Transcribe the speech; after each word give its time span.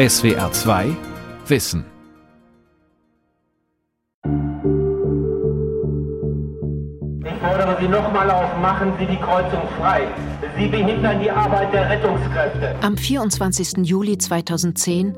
SWR 0.00 0.50
2 0.50 0.96
Wissen. 1.46 1.84
Ich 7.22 7.38
fordere 7.42 7.76
Sie 7.78 7.86
nochmal 7.86 8.30
auf, 8.30 8.56
machen 8.62 8.94
Sie 8.98 9.04
die 9.04 9.18
Kreuzung 9.18 9.60
frei. 9.78 10.08
Sie 10.56 10.68
behindern 10.68 11.20
die 11.20 11.30
Arbeit 11.30 11.74
der 11.74 11.90
Rettungskräfte. 11.90 12.76
Am 12.80 12.96
24. 12.96 13.86
Juli 13.86 14.16
2010 14.16 15.14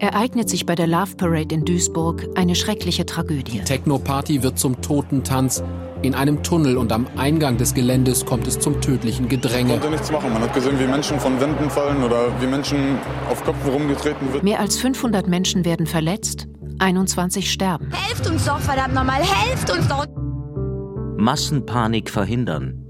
ereignet 0.00 0.50
sich 0.50 0.66
bei 0.66 0.74
der 0.74 0.88
Love 0.88 1.14
Parade 1.14 1.54
in 1.54 1.64
Duisburg 1.64 2.26
eine 2.34 2.56
schreckliche 2.56 3.06
Tragödie. 3.06 3.60
Techno-Party 3.60 4.42
wird 4.42 4.58
zum 4.58 4.80
Totentanz. 4.80 5.62
In 6.04 6.14
einem 6.14 6.42
Tunnel 6.42 6.76
und 6.76 6.92
am 6.92 7.06
Eingang 7.16 7.56
des 7.56 7.72
Geländes 7.72 8.26
kommt 8.26 8.46
es 8.46 8.60
zum 8.60 8.82
tödlichen 8.82 9.26
Gedränge. 9.26 9.70
Man 9.70 9.80
konnte 9.80 9.96
nichts 9.96 10.12
machen. 10.12 10.34
Man 10.34 10.42
hat 10.42 10.52
gesehen, 10.52 10.78
wie 10.78 10.86
Menschen 10.86 11.18
von 11.18 11.40
Wänden 11.40 11.70
fallen 11.70 12.02
oder 12.02 12.26
wie 12.42 12.46
Menschen 12.46 12.98
auf 13.30 13.42
Köpfen 13.42 13.70
rumgetreten 13.70 14.30
wird. 14.30 14.44
Mehr 14.44 14.60
als 14.60 14.76
500 14.76 15.26
Menschen 15.28 15.64
werden 15.64 15.86
verletzt, 15.86 16.46
21 16.78 17.50
sterben. 17.50 17.90
Helft 17.90 18.28
uns 18.28 18.44
doch, 18.44 18.60
verdammt 18.60 18.92
nochmal, 18.92 19.22
helft 19.22 19.72
uns 19.72 19.88
doch! 19.88 20.04
Massenpanik 21.16 22.10
verhindern. 22.10 22.84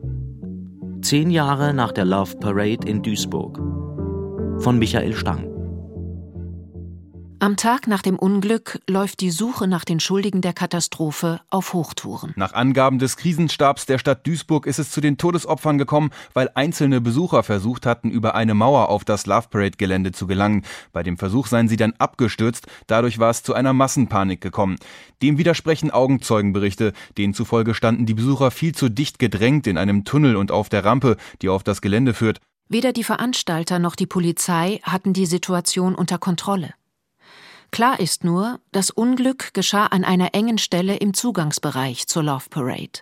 Zehn 1.00 1.30
Jahre 1.30 1.72
nach 1.72 1.92
der 1.92 2.06
Love 2.06 2.36
Parade 2.38 2.84
in 2.84 3.00
Duisburg. 3.00 3.58
Von 4.58 4.80
Michael 4.80 5.14
Stang. 5.14 5.53
Am 7.44 7.58
Tag 7.58 7.88
nach 7.88 8.00
dem 8.00 8.18
Unglück 8.18 8.80
läuft 8.88 9.20
die 9.20 9.30
Suche 9.30 9.68
nach 9.68 9.84
den 9.84 10.00
Schuldigen 10.00 10.40
der 10.40 10.54
Katastrophe 10.54 11.42
auf 11.50 11.74
Hochtouren. 11.74 12.32
Nach 12.36 12.54
Angaben 12.54 12.98
des 12.98 13.18
Krisenstabs 13.18 13.84
der 13.84 13.98
Stadt 13.98 14.26
Duisburg 14.26 14.64
ist 14.64 14.78
es 14.78 14.90
zu 14.90 15.02
den 15.02 15.18
Todesopfern 15.18 15.76
gekommen, 15.76 16.08
weil 16.32 16.48
einzelne 16.54 17.02
Besucher 17.02 17.42
versucht 17.42 17.84
hatten, 17.84 18.10
über 18.10 18.34
eine 18.34 18.54
Mauer 18.54 18.88
auf 18.88 19.04
das 19.04 19.26
Love 19.26 19.48
Parade 19.50 19.76
Gelände 19.76 20.12
zu 20.12 20.26
gelangen. 20.26 20.62
Bei 20.94 21.02
dem 21.02 21.18
Versuch 21.18 21.46
seien 21.46 21.68
sie 21.68 21.76
dann 21.76 21.92
abgestürzt, 21.98 22.66
dadurch 22.86 23.18
war 23.18 23.28
es 23.28 23.42
zu 23.42 23.52
einer 23.52 23.74
Massenpanik 23.74 24.41
gekommen. 24.41 24.76
Dem 25.20 25.36
widersprechen 25.36 25.91
Augenzeugenberichte, 25.91 26.94
denen 27.19 27.34
zufolge 27.34 27.74
standen 27.74 28.06
die 28.06 28.14
Besucher 28.14 28.52
viel 28.52 28.74
zu 28.74 28.88
dicht 28.88 29.19
gedrängt 29.19 29.66
in 29.66 29.76
einem 29.76 30.06
Tunnel 30.06 30.36
und 30.36 30.50
auf 30.50 30.70
der 30.70 30.86
Rampe, 30.86 31.19
die 31.42 31.50
auf 31.50 31.62
das 31.62 31.82
Gelände 31.82 32.14
führt. 32.14 32.41
Weder 32.70 32.94
die 32.94 33.04
Veranstalter 33.04 33.78
noch 33.78 33.97
die 33.97 34.06
Polizei 34.06 34.80
hatten 34.82 35.12
die 35.12 35.26
Situation 35.26 35.94
unter 35.94 36.16
Kontrolle. 36.16 36.72
Klar 37.75 37.98
ist 37.98 38.22
nur, 38.22 38.61
das 38.70 38.91
Unglück 38.91 39.53
geschah 39.53 39.86
an 39.86 40.05
einer 40.05 40.33
engen 40.33 40.58
Stelle 40.58 40.94
im 40.94 41.12
Zugangsbereich 41.12 42.06
zur 42.06 42.22
Love 42.22 42.44
Parade. 42.48 43.00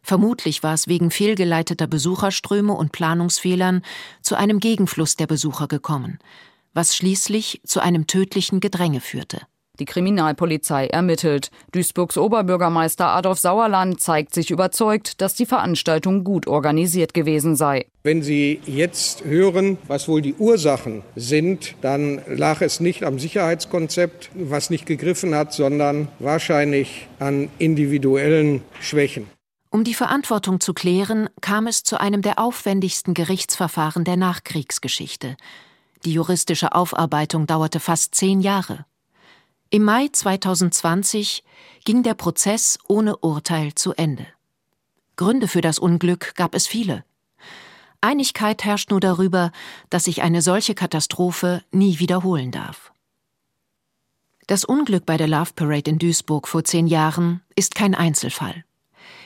Vermutlich 0.00 0.62
war 0.62 0.72
es 0.72 0.88
wegen 0.88 1.10
fehlgeleiteter 1.10 1.86
Besucherströme 1.86 2.72
und 2.72 2.92
Planungsfehlern 2.92 3.82
zu 4.22 4.36
einem 4.36 4.58
Gegenfluss 4.58 5.16
der 5.16 5.26
Besucher 5.26 5.68
gekommen, 5.68 6.18
was 6.72 6.96
schließlich 6.96 7.60
zu 7.66 7.80
einem 7.80 8.06
tödlichen 8.06 8.60
Gedränge 8.60 9.02
führte. 9.02 9.42
Die 9.80 9.86
Kriminalpolizei 9.86 10.88
ermittelt. 10.88 11.50
Duisburgs 11.72 12.18
Oberbürgermeister 12.18 13.08
Adolf 13.08 13.38
Sauerland 13.38 13.98
zeigt 13.98 14.34
sich 14.34 14.50
überzeugt, 14.50 15.22
dass 15.22 15.34
die 15.34 15.46
Veranstaltung 15.46 16.22
gut 16.22 16.46
organisiert 16.46 17.14
gewesen 17.14 17.56
sei. 17.56 17.86
Wenn 18.02 18.22
Sie 18.22 18.60
jetzt 18.66 19.24
hören, 19.24 19.78
was 19.88 20.06
wohl 20.06 20.20
die 20.20 20.34
Ursachen 20.34 21.02
sind, 21.16 21.76
dann 21.80 22.20
lag 22.26 22.60
es 22.60 22.80
nicht 22.80 23.04
am 23.04 23.18
Sicherheitskonzept, 23.18 24.30
was 24.34 24.68
nicht 24.68 24.84
gegriffen 24.84 25.34
hat, 25.34 25.54
sondern 25.54 26.08
wahrscheinlich 26.18 27.08
an 27.18 27.48
individuellen 27.58 28.60
Schwächen. 28.80 29.26
Um 29.70 29.84
die 29.84 29.94
Verantwortung 29.94 30.60
zu 30.60 30.74
klären, 30.74 31.30
kam 31.40 31.66
es 31.66 31.84
zu 31.84 31.98
einem 31.98 32.20
der 32.20 32.38
aufwendigsten 32.38 33.14
Gerichtsverfahren 33.14 34.04
der 34.04 34.16
Nachkriegsgeschichte. 34.16 35.36
Die 36.04 36.12
juristische 36.12 36.74
Aufarbeitung 36.74 37.46
dauerte 37.46 37.80
fast 37.80 38.14
zehn 38.14 38.40
Jahre. 38.40 38.84
Im 39.72 39.84
Mai 39.84 40.08
2020 40.12 41.44
ging 41.84 42.02
der 42.02 42.14
Prozess 42.14 42.76
ohne 42.88 43.18
Urteil 43.18 43.72
zu 43.76 43.92
Ende. 43.92 44.26
Gründe 45.14 45.46
für 45.46 45.60
das 45.60 45.78
Unglück 45.78 46.34
gab 46.34 46.56
es 46.56 46.66
viele. 46.66 47.04
Einigkeit 48.00 48.64
herrscht 48.64 48.90
nur 48.90 48.98
darüber, 48.98 49.52
dass 49.88 50.04
sich 50.04 50.22
eine 50.22 50.42
solche 50.42 50.74
Katastrophe 50.74 51.62
nie 51.70 52.00
wiederholen 52.00 52.50
darf. 52.50 52.92
Das 54.48 54.64
Unglück 54.64 55.06
bei 55.06 55.16
der 55.16 55.28
Love 55.28 55.52
Parade 55.54 55.88
in 55.88 56.00
Duisburg 56.00 56.48
vor 56.48 56.64
zehn 56.64 56.88
Jahren 56.88 57.40
ist 57.54 57.76
kein 57.76 57.94
Einzelfall. 57.94 58.64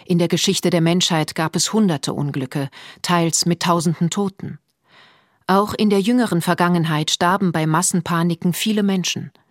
In 0.04 0.18
der 0.18 0.28
Geschichte 0.28 0.68
der 0.68 0.82
Menschheit 0.82 1.34
gab 1.34 1.56
es 1.56 1.72
hunderte 1.72 2.12
Unglücke, 2.12 2.68
teils 3.00 3.46
mit 3.46 3.62
tausenden 3.62 4.10
Toten. 4.10 4.58
Auch 5.46 5.72
in 5.72 5.88
der 5.88 6.02
jüngeren 6.02 6.42
Vergangenheit 6.42 7.10
starben 7.10 7.50
bei 7.50 7.66
Massenpaniken 7.66 8.52
viele 8.52 8.82
Menschen– 8.82 9.32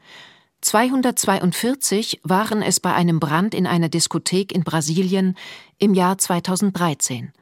242 0.64 2.22
waren 2.24 2.62
es 2.62 2.80
bei 2.80 2.94
einem 2.94 3.20
Brand 3.20 3.54
in 3.54 3.68
einer 3.68 3.90
Diskothek 3.90 4.54
in 4.54 4.64
Brasilien 4.64 5.36
im 5.78 5.94
Jahr 5.94 6.18
2013 6.18 7.34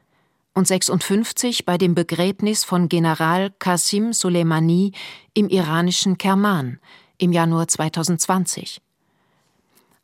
und 0.56 0.68
56 0.68 1.66
bei 1.66 1.78
dem 1.78 1.94
Begräbnis 1.94 2.64
von 2.64 2.90
General 2.90 3.52
Qasim 3.60 4.12
Soleimani 4.12 4.94
im 5.36 5.50
iranischen 5.50 6.18
Kerman 6.18 6.80
im 7.20 7.32
Januar 7.32 7.68
2020. 7.68 8.82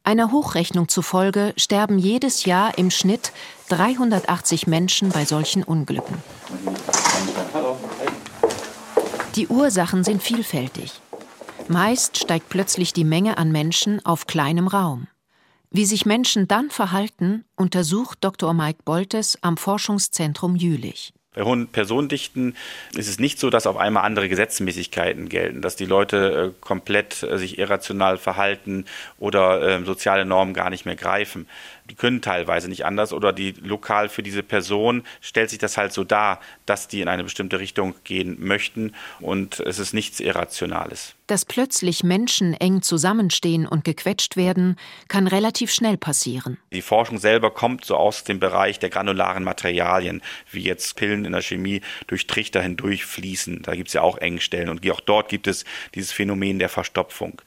Einer 0.03 0.31
Hochrechnung 0.31 0.87
zufolge 0.87 1.53
sterben 1.57 1.97
jedes 1.97 2.45
Jahr 2.45 2.77
im 2.77 2.91
Schnitt 2.91 3.33
380 3.69 4.67
Menschen 4.67 5.09
bei 5.09 5.25
solchen 5.25 5.63
Unglücken. 5.63 6.17
Die 9.35 9.47
Ursachen 9.47 10.03
sind 10.03 10.21
vielfältig. 10.21 11.01
Meist 11.69 12.17
steigt 12.17 12.49
plötzlich 12.49 12.93
die 12.93 13.03
Menge 13.03 13.37
an 13.37 13.51
Menschen 13.51 14.05
auf 14.05 14.27
kleinem 14.27 14.67
Raum. 14.67 15.07
Wie 15.69 15.85
sich 15.85 16.05
Menschen 16.05 16.47
dann 16.47 16.69
verhalten, 16.69 17.43
untersucht 17.55 18.19
Dr. 18.21 18.53
Mike 18.53 18.79
Boltes 18.85 19.37
am 19.41 19.57
Forschungszentrum 19.57 20.55
Jülich. 20.55 21.13
Bei 21.37 21.43
hohen 21.43 21.67
Personendichten 21.67 22.55
ist 22.95 23.07
es 23.07 23.19
nicht 23.19 23.37
so, 23.37 23.51
dass 23.51 23.67
auf 23.67 23.77
einmal 23.77 24.05
andere 24.05 24.27
Gesetzmäßigkeiten 24.27 25.29
gelten, 25.29 25.61
dass 25.61 25.75
die 25.75 25.85
Leute 25.85 26.53
äh, 26.55 26.61
komplett 26.61 27.21
äh, 27.21 27.37
sich 27.37 27.59
irrational 27.59 28.17
verhalten 28.17 28.85
oder 29.19 29.61
äh, 29.61 29.85
soziale 29.85 30.25
Normen 30.25 30.55
gar 30.55 30.71
nicht 30.71 30.85
mehr 30.87 30.95
greifen 30.95 31.47
die 31.89 31.95
können 31.95 32.21
teilweise 32.21 32.69
nicht 32.69 32.85
anders 32.85 33.13
oder 33.13 33.33
die 33.33 33.51
lokal 33.51 34.09
für 34.09 34.23
diese 34.23 34.43
Person 34.43 35.03
stellt 35.21 35.49
sich 35.49 35.59
das 35.59 35.77
halt 35.77 35.93
so 35.93 36.03
dar, 36.03 36.39
dass 36.65 36.87
die 36.87 37.01
in 37.01 37.07
eine 37.07 37.23
bestimmte 37.23 37.59
Richtung 37.59 37.95
gehen 38.03 38.37
möchten 38.39 38.93
und 39.19 39.59
es 39.59 39.79
ist 39.79 39.93
nichts 39.93 40.19
Irrationales. 40.19 41.15
Dass 41.27 41.43
plötzlich 41.43 42.03
Menschen 42.03 42.53
eng 42.53 42.81
zusammenstehen 42.81 43.67
und 43.67 43.83
gequetscht 43.83 44.37
werden, 44.37 44.77
kann 45.09 45.27
relativ 45.27 45.73
schnell 45.73 45.97
passieren. 45.97 46.57
Die 46.71 46.81
Forschung 46.81 47.17
selber 47.17 47.51
kommt 47.51 47.83
so 47.83 47.97
aus 47.97 48.23
dem 48.23 48.39
Bereich 48.39 48.79
der 48.79 48.89
granularen 48.89 49.43
Materialien, 49.43 50.21
wie 50.51 50.61
jetzt 50.61 50.95
Pillen 50.95 51.25
in 51.25 51.33
der 51.33 51.41
Chemie 51.41 51.81
durch 52.07 52.27
Trichter 52.27 52.61
hindurch 52.61 53.05
fließen. 53.05 53.61
Da 53.63 53.75
gibt 53.75 53.89
es 53.89 53.93
ja 53.93 54.01
auch 54.01 54.17
Engstellen 54.17 54.69
und 54.69 54.89
auch 54.89 55.01
dort 55.01 55.27
gibt 55.27 55.47
es 55.47 55.65
dieses 55.95 56.13
Phänomen 56.13 56.59
der 56.59 56.69
Verstopfung 56.69 57.41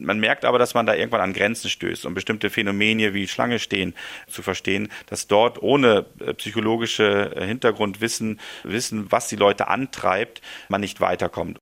man 0.00 0.20
merkt 0.20 0.44
aber, 0.44 0.58
dass 0.58 0.74
man 0.74 0.86
da 0.86 0.94
irgendwann 0.94 1.20
an 1.20 1.32
Grenzen 1.32 1.68
stößt, 1.68 2.06
um 2.06 2.14
bestimmte 2.14 2.50
Phänomene 2.50 3.14
wie 3.14 3.28
Schlange 3.28 3.58
stehen 3.58 3.94
zu 4.26 4.42
verstehen, 4.42 4.88
dass 5.06 5.26
dort 5.26 5.62
ohne 5.62 6.06
äh, 6.20 6.34
psychologische 6.34 7.34
äh, 7.36 7.46
Hintergrundwissen, 7.46 8.40
Wissen, 8.62 9.10
was 9.10 9.28
die 9.28 9.36
Leute 9.36 9.68
antreibt, 9.68 10.40
man 10.68 10.80
nicht 10.80 11.00
weiterkommt. 11.00 11.58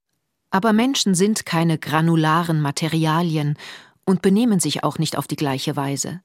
Aber 0.50 0.72
Menschen 0.72 1.14
sind 1.14 1.46
keine 1.46 1.78
granularen 1.78 2.60
Materialien 2.60 3.56
und 4.04 4.22
benehmen 4.22 4.60
sich 4.60 4.84
auch 4.84 4.98
nicht 4.98 5.16
auf 5.16 5.26
die 5.26 5.36
gleiche 5.36 5.76
Weise. 5.76 6.20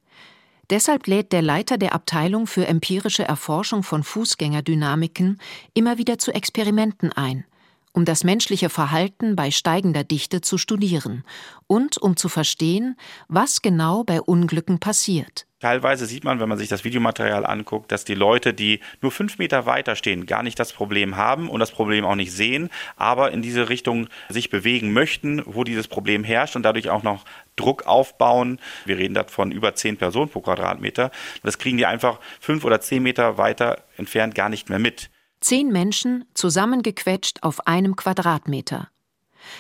Deshalb 0.70 1.08
lädt 1.08 1.32
der 1.32 1.42
Leiter 1.42 1.78
der 1.78 1.94
Abteilung 1.94 2.46
für 2.46 2.68
empirische 2.68 3.24
Erforschung 3.24 3.84
von 3.84 4.04
Fußgängerdynamiken 4.04 5.40
immer 5.74 5.98
wieder 5.98 6.18
zu 6.18 6.34
Experimenten 6.34 7.12
ein– 7.12 7.46
um 7.98 8.06
das 8.06 8.24
menschliche 8.24 8.70
Verhalten 8.70 9.36
bei 9.36 9.50
steigender 9.50 10.04
Dichte 10.04 10.42
zu 10.42 10.60
studieren 10.60 11.24
und 11.66 11.98
um 11.98 12.16
zu 12.16 12.30
verstehen, 12.30 12.96
was 13.28 13.64
genau 13.64 14.04
bei 14.04 14.22
Unglücken 14.22 14.78
passiert. 14.78 15.48
Teilweise 15.62 16.06
sieht 16.06 16.24
man, 16.24 16.40
wenn 16.40 16.48
man 16.48 16.60
sich 16.60 16.70
das 16.70 16.84
Videomaterial 16.84 17.44
anguckt, 17.44 17.92
dass 17.92 18.06
die 18.06 18.14
Leute, 18.14 18.54
die 18.54 18.82
nur 19.02 19.12
fünf 19.12 19.40
Meter 19.40 19.66
weiter 19.66 19.96
stehen, 19.96 20.28
gar 20.28 20.44
nicht 20.44 20.60
das 20.60 20.74
Problem 20.74 21.18
haben 21.18 21.50
und 21.50 21.60
das 21.60 21.72
Problem 21.72 22.06
auch 22.06 22.14
nicht 22.14 22.32
sehen, 22.32 22.70
aber 22.98 23.32
in 23.32 23.42
diese 23.42 23.68
Richtung 23.68 24.10
sich 24.30 24.52
bewegen 24.52 24.94
möchten, 24.94 25.42
wo 25.48 25.64
dieses 25.64 25.88
Problem 25.88 26.24
herrscht 26.24 26.56
und 26.56 26.62
dadurch 26.62 26.92
auch 26.92 27.02
noch 27.02 27.26
Druck 27.56 27.88
aufbauen. 27.88 28.60
Wir 28.86 29.00
reden 29.00 29.16
davon 29.16 29.52
über 29.52 29.74
zehn 29.74 29.98
Personen 29.98 30.30
pro 30.30 30.42
Quadratmeter. 30.42 31.10
Das 31.42 31.58
kriegen 31.58 31.78
die 31.78 31.88
einfach 31.88 32.20
fünf 32.40 32.64
oder 32.64 32.80
zehn 32.80 33.02
Meter 33.02 33.40
weiter 33.40 33.86
entfernt 33.98 34.36
gar 34.36 34.50
nicht 34.50 34.70
mehr 34.70 34.78
mit. 34.78 35.10
Zehn 35.40 35.72
Menschen 35.72 36.26
zusammengequetscht 36.34 37.44
auf 37.44 37.68
einem 37.68 37.96
Quadratmeter. 37.96 38.90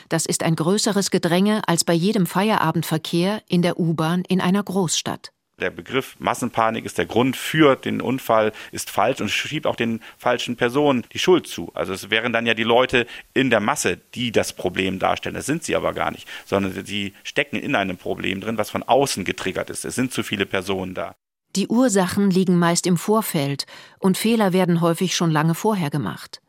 Das 0.09 0.25
ist 0.25 0.43
ein 0.43 0.55
größeres 0.55 1.11
Gedränge 1.11 1.61
als 1.67 1.83
bei 1.83 1.93
jedem 1.93 2.25
Feierabendverkehr 2.25 3.43
in 3.47 3.61
der 3.61 3.79
U-Bahn 3.79 4.23
in 4.27 4.41
einer 4.41 4.63
Großstadt. 4.63 5.31
Der 5.59 5.71
Begriff 5.71 6.15
Massenpanik 6.19 6.85
ist 6.85 6.99
der 6.99 7.07
Grund 7.07 7.35
für 7.35 7.75
den 7.75 7.99
Unfall, 7.99 8.51
ist 8.71 8.91
falsch 8.91 9.21
und 9.21 9.29
schiebt 9.29 9.65
auch 9.65 9.75
den 9.75 10.01
falschen 10.17 10.55
Personen 10.55 11.03
die 11.13 11.19
Schuld 11.19 11.47
zu. 11.47 11.71
Also 11.73 11.93
es 11.93 12.11
wären 12.11 12.31
dann 12.31 12.45
ja 12.45 12.53
die 12.53 12.63
Leute 12.63 13.07
in 13.33 13.49
der 13.49 13.59
Masse, 13.59 13.97
die 14.13 14.31
das 14.31 14.53
Problem 14.53 14.99
darstellen. 14.99 15.33
Das 15.33 15.47
sind 15.47 15.63
sie 15.63 15.75
aber 15.75 15.93
gar 15.93 16.11
nicht, 16.11 16.27
sondern 16.45 16.85
sie 16.85 17.13
stecken 17.23 17.55
in 17.55 17.73
einem 17.73 17.97
Problem 17.97 18.39
drin, 18.39 18.59
was 18.59 18.69
von 18.69 18.83
außen 18.83 19.25
getriggert 19.25 19.71
ist. 19.71 19.83
Es 19.83 19.95
sind 19.95 20.11
zu 20.11 20.21
viele 20.21 20.45
Personen 20.45 20.93
da. 20.93 21.15
Die 21.57 21.69
Ursachen 21.69 22.29
liegen 22.29 22.59
meist 22.59 22.85
im 22.85 22.97
Vorfeld 22.97 23.65
und 23.97 24.15
Fehler 24.15 24.53
werden 24.53 24.79
häufig 24.79 25.15
schon 25.15 25.31
lange 25.31 25.55
vorher 25.55 25.89
gemacht. 25.89 26.39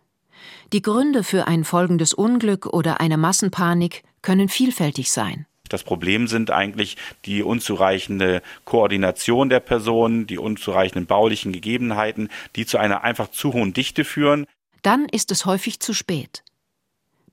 Die 0.74 0.82
Gründe 0.82 1.24
für 1.24 1.48
ein 1.48 1.64
folgendes 1.64 2.12
Unglück 2.12 2.66
oder 2.66 3.00
eine 3.00 3.16
Massenpanik 3.16 4.02
können 4.20 4.50
vielfältig 4.50 5.10
sein. 5.10 5.46
Das 5.70 5.82
Problem 5.82 6.26
sind 6.26 6.50
eigentlich 6.50 6.98
die 7.24 7.42
unzureichende 7.42 8.42
Koordination 8.66 9.48
der 9.48 9.60
Personen, 9.60 10.26
die 10.26 10.36
unzureichenden 10.36 11.06
baulichen 11.06 11.52
Gegebenheiten, 11.52 12.28
die 12.54 12.66
zu 12.66 12.76
einer 12.76 13.02
einfach 13.02 13.30
zu 13.30 13.54
hohen 13.54 13.72
Dichte 13.72 14.04
führen. 14.04 14.44
Dann 14.82 15.06
ist 15.06 15.30
es 15.30 15.46
häufig 15.46 15.80
zu 15.80 15.94
spät. 15.94 16.42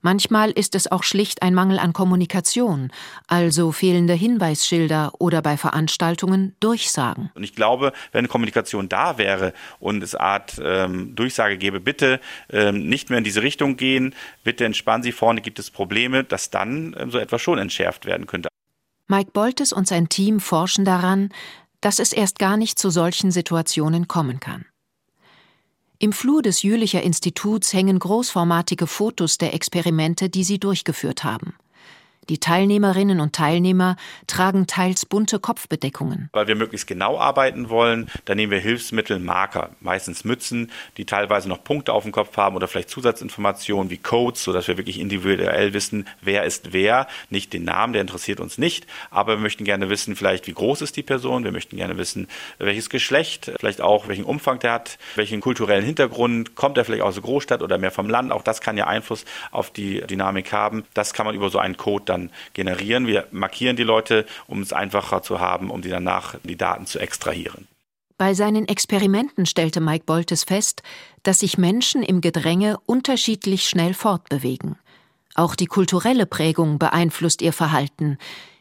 Manchmal 0.06 0.52
ist 0.52 0.76
es 0.76 0.92
auch 0.92 1.02
schlicht 1.02 1.42
ein 1.42 1.56
Mangel 1.56 1.80
an 1.80 1.92
Kommunikation, 1.92 2.92
also 3.26 3.72
fehlende 3.72 4.14
Hinweisschilder 4.14 5.14
oder 5.18 5.42
bei 5.42 5.58
Veranstaltungen 5.58 6.56
Durchsagen. 6.60 7.32
Und 7.34 7.42
ich 7.42 7.56
glaube, 7.56 7.92
wenn 8.12 8.28
Kommunikation 8.28 8.88
da 8.88 9.18
wäre 9.18 9.52
und 9.80 10.04
es 10.04 10.14
Art 10.14 10.62
ähm, 10.64 11.16
Durchsage 11.16 11.58
gäbe, 11.58 11.80
bitte 11.80 12.20
ähm, 12.52 12.88
nicht 12.88 13.10
mehr 13.10 13.18
in 13.18 13.24
diese 13.24 13.42
Richtung 13.42 13.78
gehen, 13.78 14.14
bitte 14.44 14.64
entspannen 14.64 15.02
Sie, 15.02 15.12
vorne 15.12 15.42
gibt 15.42 15.58
es 15.58 15.72
Probleme, 15.72 16.24
dass 16.24 16.52
dann 16.52 16.96
ähm, 17.00 17.10
so 17.10 17.18
etwas 17.18 17.42
schon 17.42 17.58
entschärft 17.58 18.06
werden 18.06 18.28
könnte. 18.28 18.50
Mike 19.08 19.32
Boltes 19.32 19.74
und 19.74 19.88
sein 19.88 20.08
Team 20.08 20.40
forschen 20.40 20.86
daran, 20.86 21.30
dass 21.82 21.98
es 21.98 22.14
erst 22.14 22.38
gar 22.38 22.58
nicht 22.58 22.78
zu 22.78 22.92
solchen 22.92 23.32
Situationen 23.32 24.08
kommen 24.08 24.40
kann. 24.40 24.66
Im 25.98 26.12
Flur 26.12 26.42
des 26.42 26.62
Jülicher 26.62 27.02
Instituts 27.04 27.74
hängen 27.74 28.00
großformatige 28.00 28.86
Fotos 28.86 29.38
der 29.38 29.54
Experimente, 29.54 30.30
die 30.30 30.44
sie 30.44 30.60
durchgeführt 30.60 31.24
haben. 31.24 31.56
Die 32.28 32.40
Teilnehmerinnen 32.40 33.20
und 33.20 33.34
Teilnehmer 33.34 33.98
tragen 34.26 34.66
teils 34.66 35.06
bunte 35.06 35.40
Kopfbedeckungen. 35.40 36.30
Weil 36.34 36.48
wir 36.48 36.56
möglichst 36.56 36.88
genau 36.88 37.20
arbeiten 37.20 37.70
wollen, 37.70 38.10
da 38.26 38.34
nehmen 38.34 38.52
wir 38.52 38.58
Hilfsmittel, 38.60 39.20
Marker, 39.20 39.70
meistens 39.80 40.24
Mützen, 40.24 40.72
die 40.98 41.06
teilweise 41.06 41.48
noch 41.48 41.64
Punkte 41.64 41.94
auf 41.94 42.02
dem 42.02 42.12
Kopf 42.12 42.36
haben 42.38 42.56
oder 42.56 42.68
vielleicht 42.68 42.90
Zusatzinformationen 42.90 43.92
wie 43.92 43.98
Codes, 43.98 44.44
sodass 44.44 44.68
wir 44.68 44.78
wirklich 44.78 45.00
individuell 45.00 45.74
wissen, 45.74 46.08
wer 46.22 46.46
ist 46.46 46.74
wer. 46.74 47.08
Nicht 47.30 47.54
den 47.54 47.64
Namen, 47.64 47.94
der 47.94 48.02
interessiert 48.02 48.40
uns 48.40 48.58
nicht, 48.58 48.88
aber 49.12 49.34
wir 49.34 49.42
möchten 49.42 49.64
gerne 49.64 49.90
wissen, 49.90 50.16
vielleicht 50.16 50.48
wie 50.48 50.54
groß 50.54 50.82
ist 50.82 50.98
die 50.98 51.04
Person, 51.04 51.44
wir 51.44 51.52
möchten 51.52 51.78
gerne 51.78 51.98
wissen, 51.98 52.28
welches 52.58 52.90
Geschlecht, 52.90 53.52
vielleicht 53.60 53.82
auch 53.82 54.08
welchen 54.08 54.24
Umfang 54.24 54.58
der 54.58 54.72
hat, 54.72 54.98
welchen 55.16 55.42
kulturellen 55.42 55.86
Hintergrund, 55.86 56.56
kommt 56.56 56.78
er 56.80 56.86
vielleicht 56.86 57.04
aus 57.04 57.14
der 57.14 57.24
Großstadt 57.24 57.62
oder 57.62 57.78
mehr 57.78 57.92
vom 57.92 58.10
Land. 58.10 58.32
Auch 58.32 58.42
das 58.42 58.62
kann 58.62 58.78
ja 58.78 58.88
Einfluss 58.88 59.26
auf 59.52 59.70
die 59.70 60.02
Dynamik 60.02 60.52
haben. 60.52 60.86
Das 60.96 61.14
kann 61.14 61.28
man 61.28 61.36
über 61.36 61.52
so 61.52 61.60
einen 61.60 61.78
Code 61.78 62.06
dann 62.06 62.15
dann 62.16 62.32
generieren. 62.54 63.08
Wir 63.08 63.28
markieren 63.32 63.76
die 63.76 63.84
Leute, 63.84 64.26
um 64.48 64.62
es 64.62 64.74
einfacher 64.74 65.22
zu 65.22 65.40
haben, 65.40 65.70
um 65.70 65.82
die 65.82 65.90
danach 65.90 66.36
die 66.44 66.58
Daten 66.58 66.86
zu 66.86 67.00
extrahieren. 67.00 67.68
Bei 68.18 68.34
seinen 68.34 68.68
Experimenten 68.68 69.46
stellte 69.46 69.82
Mike 69.82 70.06
Boltes 70.06 70.46
fest, 70.46 70.84
dass 71.24 71.40
sich 71.40 71.58
Menschen 71.58 72.02
im 72.02 72.22
Gedränge 72.22 72.78
unterschiedlich 72.86 73.68
schnell 73.68 73.94
fortbewegen. 73.94 74.78
Auch 75.36 75.56
die 75.56 75.66
kulturelle 75.66 76.26
Prägung 76.26 76.80
beeinflusst 76.80 77.42
ihr 77.42 77.52
Verhalten. 77.52 78.18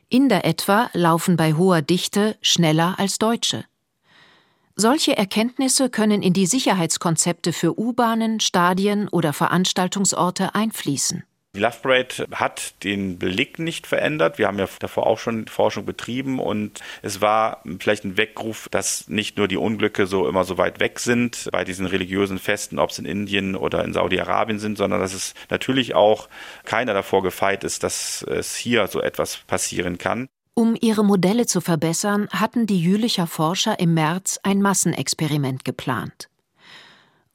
Inder 0.09 0.45
etwa 0.45 0.91
laufen 0.93 1.37
bei 1.37 1.55
hoher 1.55 1.83
Dichte 1.83 2.37
schneller 2.43 2.97
als 2.99 3.19
Deutsche. 3.19 3.65
Solche 4.77 5.17
Erkenntnisse 5.17 5.89
können 5.89 6.21
in 6.21 6.33
die 6.33 6.47
Sicherheitskonzepte 6.47 7.53
für 7.53 7.79
U-Bahnen, 7.79 8.41
Stadien 8.41 9.09
oder 9.09 9.33
Veranstaltungsorte 9.33 10.57
einfließen. 10.57 11.23
Die 11.55 11.61
Love 11.61 11.77
Parade 11.83 12.27
hat 12.33 12.83
den 12.83 13.17
Blick 13.17 13.61
nicht 13.61 13.87
verändert. 13.87 14.39
Wir 14.39 14.49
haben 14.49 14.59
ja 14.59 14.69
davor 14.81 15.07
auch 15.07 15.21
schon 15.21 15.47
Forschung 15.47 15.87
betrieben 15.87 16.41
und 16.41 16.81
es 17.01 17.21
war 17.21 17.63
vielleicht 17.79 18.05
ein 18.05 18.17
Weckruf, 18.17 18.69
dass 18.71 19.07
nicht 19.09 19.37
nur 19.37 19.47
die 19.47 19.57
Unglücke 19.57 20.07
so 20.07 20.27
immer 20.27 20.45
so 20.45 20.59
weit 20.59 20.81
weg 20.81 20.99
sind 20.99 21.49
bei 21.53 21.63
diesen 21.63 21.87
religiösen 21.87 22.41
Festen, 22.41 22.81
ob 22.81 22.91
es 22.91 22.99
in 22.99 23.05
Indien 23.05 23.55
oder 23.55 23.85
in 23.85 23.93
Saudi-Arabien 23.93 24.59
sind, 24.59 24.77
sondern 24.77 24.99
dass 24.99 25.15
es 25.15 25.35
natürlich 25.49 25.95
auch 25.95 26.29
keiner 26.65 26.93
davor 26.93 27.23
gefeit 27.23 27.63
ist, 27.63 27.85
dass 27.85 28.25
es 28.29 28.57
hier 28.57 28.89
so 28.89 29.01
etwas 29.01 29.37
passieren 29.47 29.97
kann. 29.97 30.27
Um 30.55 30.77
ihre 30.81 31.05
Modelle 31.05 31.47
zu 31.47 31.61
verbessern, 31.61 32.29
hatten 32.31 32.67
die 32.67 32.81
Jülicher 32.81 33.29
Forscher 33.29 33.79
im 33.79 33.95
März 33.95 34.41
ein 34.43 34.61
Massenexperiment 34.61 35.65
geplant. 35.65 36.29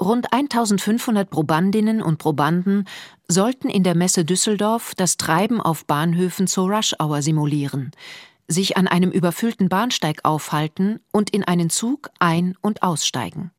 Rund 0.01 0.31
1500 0.31 1.29
Probandinnen 1.29 2.01
und 2.01 2.19
Probanden 2.19 2.85
sollten 3.27 3.69
in 3.69 3.83
der 3.83 3.95
Messe 3.95 4.23
Düsseldorf 4.23 4.93
das 4.95 5.17
Treiben 5.17 5.59
auf 5.59 5.85
Bahnhöfen 5.85 6.47
zur 6.47 6.69
Rush-Hour 6.69 7.21
simulieren, 7.21 7.91
sich 8.47 8.77
an 8.77 8.87
einem 8.87 9.11
überfüllten 9.11 9.67
Bahnsteig 9.67 10.21
aufhalten 10.23 11.01
und 11.11 11.31
in 11.31 11.43
einen 11.43 11.69
Zug 11.69 12.09
ein- 12.19 12.55
und 12.61 12.81
aussteigen. 12.81 13.51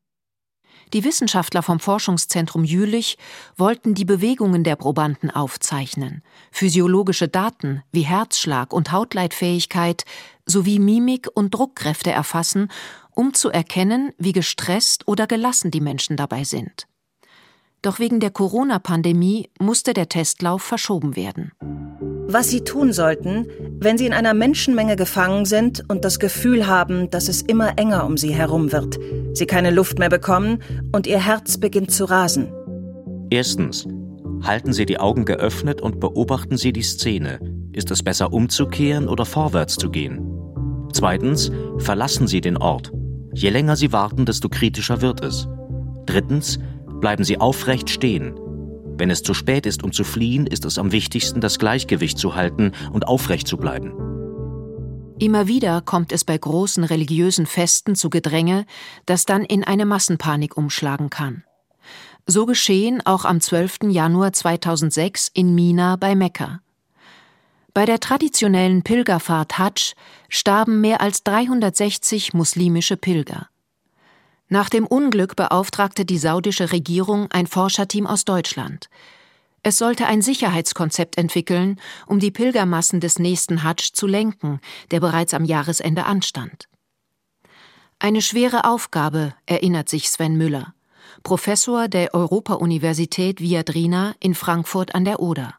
Die 0.93 1.03
Wissenschaftler 1.03 1.63
vom 1.63 1.79
Forschungszentrum 1.79 2.63
Jülich 2.63 3.17
wollten 3.55 3.93
die 3.93 4.05
Bewegungen 4.05 4.63
der 4.63 4.75
Probanden 4.75 5.31
aufzeichnen, 5.31 6.21
physiologische 6.51 7.29
Daten 7.29 7.81
wie 7.91 8.01
Herzschlag 8.01 8.73
und 8.73 8.91
Hautleitfähigkeit 8.91 10.03
sowie 10.45 10.79
Mimik 10.79 11.29
und 11.33 11.53
Druckkräfte 11.53 12.11
erfassen 12.11 12.67
um 13.13 13.33
zu 13.33 13.49
erkennen, 13.49 14.13
wie 14.17 14.31
gestresst 14.31 15.07
oder 15.07 15.27
gelassen 15.27 15.71
die 15.71 15.81
Menschen 15.81 16.17
dabei 16.17 16.43
sind. 16.43 16.87
Doch 17.81 17.99
wegen 17.99 18.19
der 18.19 18.31
Corona-Pandemie 18.31 19.49
musste 19.59 19.93
der 19.93 20.07
Testlauf 20.07 20.61
verschoben 20.61 21.15
werden. 21.15 21.51
Was 22.27 22.49
Sie 22.49 22.61
tun 22.61 22.93
sollten, 22.93 23.47
wenn 23.79 23.97
Sie 23.97 24.05
in 24.05 24.13
einer 24.13 24.33
Menschenmenge 24.33 24.95
gefangen 24.95 25.45
sind 25.45 25.83
und 25.87 26.05
das 26.05 26.19
Gefühl 26.19 26.67
haben, 26.67 27.09
dass 27.09 27.27
es 27.27 27.41
immer 27.41 27.77
enger 27.77 28.05
um 28.05 28.17
Sie 28.17 28.33
herum 28.33 28.71
wird, 28.71 28.97
Sie 29.33 29.45
keine 29.45 29.71
Luft 29.71 29.99
mehr 29.99 30.09
bekommen 30.09 30.59
und 30.91 31.07
Ihr 31.07 31.25
Herz 31.25 31.57
beginnt 31.57 31.91
zu 31.91 32.05
rasen. 32.05 32.51
Erstens. 33.29 33.87
Halten 34.43 34.73
Sie 34.73 34.85
die 34.85 34.99
Augen 34.99 35.25
geöffnet 35.25 35.81
und 35.81 35.99
beobachten 35.99 36.57
Sie 36.57 36.73
die 36.73 36.81
Szene. 36.81 37.39
Ist 37.73 37.91
es 37.91 38.01
besser 38.01 38.33
umzukehren 38.33 39.07
oder 39.07 39.25
vorwärts 39.25 39.75
zu 39.75 39.89
gehen? 39.89 40.19
Zweitens. 40.93 41.51
Verlassen 41.77 42.27
Sie 42.27 42.41
den 42.41 42.57
Ort. 42.57 42.91
Je 43.33 43.49
länger 43.49 43.75
Sie 43.75 43.93
warten, 43.93 44.25
desto 44.25 44.49
kritischer 44.49 45.01
wird 45.01 45.23
es. 45.23 45.47
Drittens, 46.05 46.59
bleiben 46.99 47.23
Sie 47.23 47.39
aufrecht 47.39 47.89
stehen. 47.89 48.33
Wenn 49.01 49.09
es 49.09 49.23
zu 49.23 49.33
spät 49.33 49.65
ist, 49.65 49.81
um 49.81 49.91
zu 49.91 50.03
fliehen, 50.03 50.45
ist 50.45 50.63
es 50.63 50.77
am 50.77 50.91
wichtigsten, 50.91 51.41
das 51.41 51.57
Gleichgewicht 51.57 52.19
zu 52.19 52.35
halten 52.35 52.71
und 52.91 53.07
aufrecht 53.07 53.47
zu 53.47 53.57
bleiben. 53.57 53.95
Immer 55.17 55.47
wieder 55.47 55.81
kommt 55.81 56.11
es 56.11 56.23
bei 56.23 56.37
großen 56.37 56.83
religiösen 56.83 57.47
Festen 57.47 57.95
zu 57.95 58.11
Gedränge, 58.11 58.67
das 59.07 59.25
dann 59.25 59.43
in 59.43 59.63
eine 59.63 59.87
Massenpanik 59.87 60.55
umschlagen 60.55 61.09
kann. 61.09 61.43
So 62.27 62.45
geschehen 62.45 63.01
auch 63.03 63.25
am 63.25 63.41
12. 63.41 63.89
Januar 63.89 64.33
2006 64.33 65.31
in 65.33 65.55
Mina 65.55 65.95
bei 65.95 66.13
Mekka. 66.13 66.59
Bei 67.73 67.87
der 67.87 68.01
traditionellen 68.01 68.83
Pilgerfahrt 68.83 69.57
Hadsch 69.57 69.93
starben 70.29 70.79
mehr 70.79 71.01
als 71.01 71.23
360 71.23 72.35
muslimische 72.35 72.97
Pilger. 72.97 73.47
Nach 74.53 74.69
dem 74.69 74.85
Unglück 74.85 75.37
beauftragte 75.37 76.03
die 76.03 76.17
saudische 76.17 76.73
Regierung 76.73 77.31
ein 77.31 77.47
Forscherteam 77.47 78.05
aus 78.05 78.25
Deutschland. 78.25 78.89
Es 79.63 79.77
sollte 79.77 80.07
ein 80.07 80.21
Sicherheitskonzept 80.21 81.17
entwickeln, 81.17 81.79
um 82.05 82.19
die 82.19 82.31
Pilgermassen 82.31 82.99
des 82.99 83.17
nächsten 83.17 83.63
Hadsch 83.63 83.93
zu 83.93 84.07
lenken, 84.07 84.59
der 84.91 84.99
bereits 84.99 85.33
am 85.33 85.45
Jahresende 85.45 86.05
anstand. 86.05 86.67
Eine 87.97 88.21
schwere 88.21 88.65
Aufgabe, 88.65 89.33
erinnert 89.45 89.87
sich 89.87 90.09
Sven 90.09 90.35
Müller, 90.35 90.73
Professor 91.23 91.87
der 91.87 92.13
Europa-Universität 92.13 93.39
Viadrina 93.39 94.15
in 94.19 94.35
Frankfurt 94.35 94.93
an 94.95 95.05
der 95.05 95.21
Oder 95.21 95.55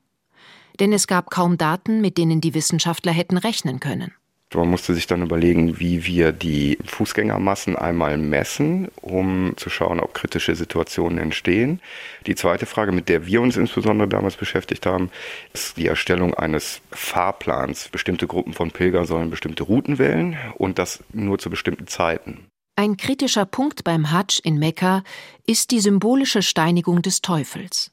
denn 0.81 0.93
es 0.93 1.07
gab 1.07 1.31
kaum 1.31 1.59
Daten, 1.59 2.01
mit 2.01 2.19
denen 2.19 2.41
die 2.41 2.55
Wissenschaftler 2.55 3.13
hätten 3.13 3.37
rechnen 3.37 3.81
können. 3.81 4.13
Man 4.55 4.69
musste 4.69 4.95
sich 4.95 5.07
dann 5.07 5.23
überlegen, 5.23 5.79
wie 5.81 6.07
wir 6.07 6.33
die 6.33 6.79
Fußgängermassen 6.85 7.77
einmal 7.77 8.19
messen, 8.19 8.89
um 9.01 9.55
zu 9.57 9.71
schauen, 9.71 10.01
ob 10.01 10.15
kritische 10.15 10.55
Situationen 10.55 11.19
entstehen. 11.19 11.81
Die 12.27 12.35
zweite 12.35 12.67
Frage, 12.67 12.93
mit 12.93 13.09
der 13.09 13.27
wir 13.27 13.41
uns 13.41 13.57
insbesondere 13.57 14.09
damals 14.09 14.37
beschäftigt 14.37 14.87
haben, 14.87 15.11
ist 15.53 15.77
die 15.77 15.87
Erstellung 15.87 16.35
eines 16.35 16.81
Fahrplans. 16.91 17.89
Bestimmte 17.89 18.27
Gruppen 18.27 18.53
von 18.53 18.71
Pilgern 18.71 19.07
sollen 19.07 19.31
bestimmte 19.31 19.65
Routen 19.65 19.99
wählen 19.99 20.37
und 20.57 20.79
das 20.79 21.03
nur 21.13 21.39
zu 21.39 21.51
bestimmten 21.51 21.87
Zeiten. 21.87 22.47
Ein 22.77 22.97
kritischer 22.97 23.45
Punkt 23.45 23.85
beim 23.85 24.11
Hadsch 24.11 24.41
in 24.43 24.59
Mekka 24.59 25.03
ist 25.47 25.71
die 25.71 25.81
symbolische 25.81 26.43
Steinigung 26.43 27.03
des 27.03 27.21
Teufels. 27.21 27.93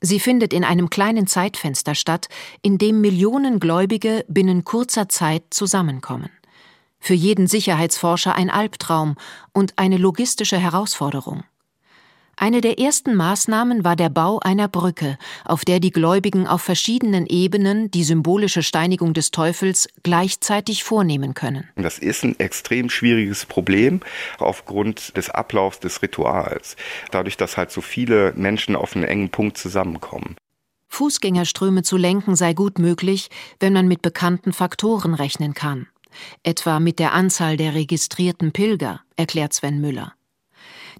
Sie 0.00 0.20
findet 0.20 0.52
in 0.52 0.64
einem 0.64 0.90
kleinen 0.90 1.26
Zeitfenster 1.26 1.94
statt, 1.94 2.28
in 2.62 2.78
dem 2.78 3.00
Millionen 3.00 3.58
Gläubige 3.58 4.24
binnen 4.28 4.64
kurzer 4.64 5.08
Zeit 5.08 5.42
zusammenkommen. 5.50 6.30
Für 7.00 7.14
jeden 7.14 7.46
Sicherheitsforscher 7.46 8.34
ein 8.34 8.50
Albtraum 8.50 9.16
und 9.52 9.78
eine 9.78 9.98
logistische 9.98 10.58
Herausforderung. 10.58 11.44
Eine 12.40 12.60
der 12.60 12.78
ersten 12.78 13.16
Maßnahmen 13.16 13.82
war 13.82 13.96
der 13.96 14.10
Bau 14.10 14.38
einer 14.38 14.68
Brücke, 14.68 15.18
auf 15.44 15.64
der 15.64 15.80
die 15.80 15.90
Gläubigen 15.90 16.46
auf 16.46 16.62
verschiedenen 16.62 17.26
Ebenen 17.26 17.90
die 17.90 18.04
symbolische 18.04 18.62
Steinigung 18.62 19.12
des 19.12 19.32
Teufels 19.32 19.88
gleichzeitig 20.04 20.84
vornehmen 20.84 21.34
können. 21.34 21.68
Das 21.74 21.98
ist 21.98 22.22
ein 22.22 22.38
extrem 22.38 22.90
schwieriges 22.90 23.44
Problem 23.44 24.02
aufgrund 24.38 25.16
des 25.16 25.30
Ablaufs 25.30 25.80
des 25.80 26.00
Rituals. 26.00 26.76
Dadurch, 27.10 27.36
dass 27.36 27.56
halt 27.56 27.72
so 27.72 27.80
viele 27.80 28.32
Menschen 28.36 28.76
auf 28.76 28.94
einen 28.94 29.04
engen 29.04 29.30
Punkt 29.30 29.58
zusammenkommen. 29.58 30.36
Fußgängerströme 30.90 31.82
zu 31.82 31.96
lenken 31.96 32.36
sei 32.36 32.54
gut 32.54 32.78
möglich, 32.78 33.30
wenn 33.58 33.72
man 33.72 33.88
mit 33.88 34.00
bekannten 34.00 34.52
Faktoren 34.52 35.14
rechnen 35.14 35.54
kann. 35.54 35.88
Etwa 36.44 36.78
mit 36.78 37.00
der 37.00 37.14
Anzahl 37.14 37.56
der 37.56 37.74
registrierten 37.74 38.52
Pilger, 38.52 39.00
erklärt 39.16 39.52
Sven 39.52 39.80
Müller. 39.80 40.14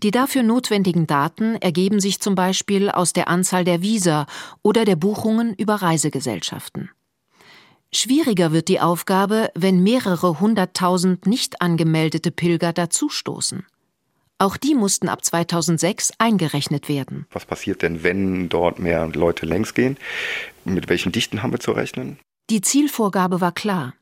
Die 0.02 0.12
dafür 0.12 0.44
notwendigen 0.44 1.06
Daten 1.06 1.56
ergeben 1.56 1.98
sich 1.98 2.20
zum 2.20 2.34
Beispiel 2.36 2.88
aus 2.88 3.12
der 3.12 3.28
Anzahl 3.28 3.64
der 3.64 3.82
Visa 3.82 4.26
oder 4.62 4.84
der 4.84 4.96
Buchungen 4.96 5.54
über 5.54 5.76
Reisegesellschaften. 5.76 6.90
Schwieriger 7.92 8.52
wird 8.52 8.68
die 8.68 8.80
Aufgabe, 8.80 9.50
wenn 9.54 9.82
mehrere 9.82 10.40
hunderttausend 10.40 11.26
nicht 11.26 11.60
angemeldete 11.62 12.30
Pilger 12.30 12.72
dazustoßen. 12.72 13.66
Auch 14.38 14.56
die 14.56 14.74
mussten 14.74 15.08
ab 15.08 15.24
2006 15.24 16.12
eingerechnet 16.18 16.88
werden. 16.88 17.26
Was 17.32 17.44
passiert 17.44 17.82
denn, 17.82 18.04
wenn 18.04 18.48
dort 18.48 18.78
mehr 18.78 19.08
Leute 19.08 19.46
längs 19.46 19.74
gehen? 19.74 19.96
Mit 20.64 20.88
welchen 20.88 21.10
Dichten 21.10 21.42
haben 21.42 21.52
wir 21.52 21.60
zu 21.60 21.72
rechnen? 21.72 22.18
Die 22.50 22.60
Zielvorgabe 22.60 23.40
war 23.40 23.52
klar 23.52 23.94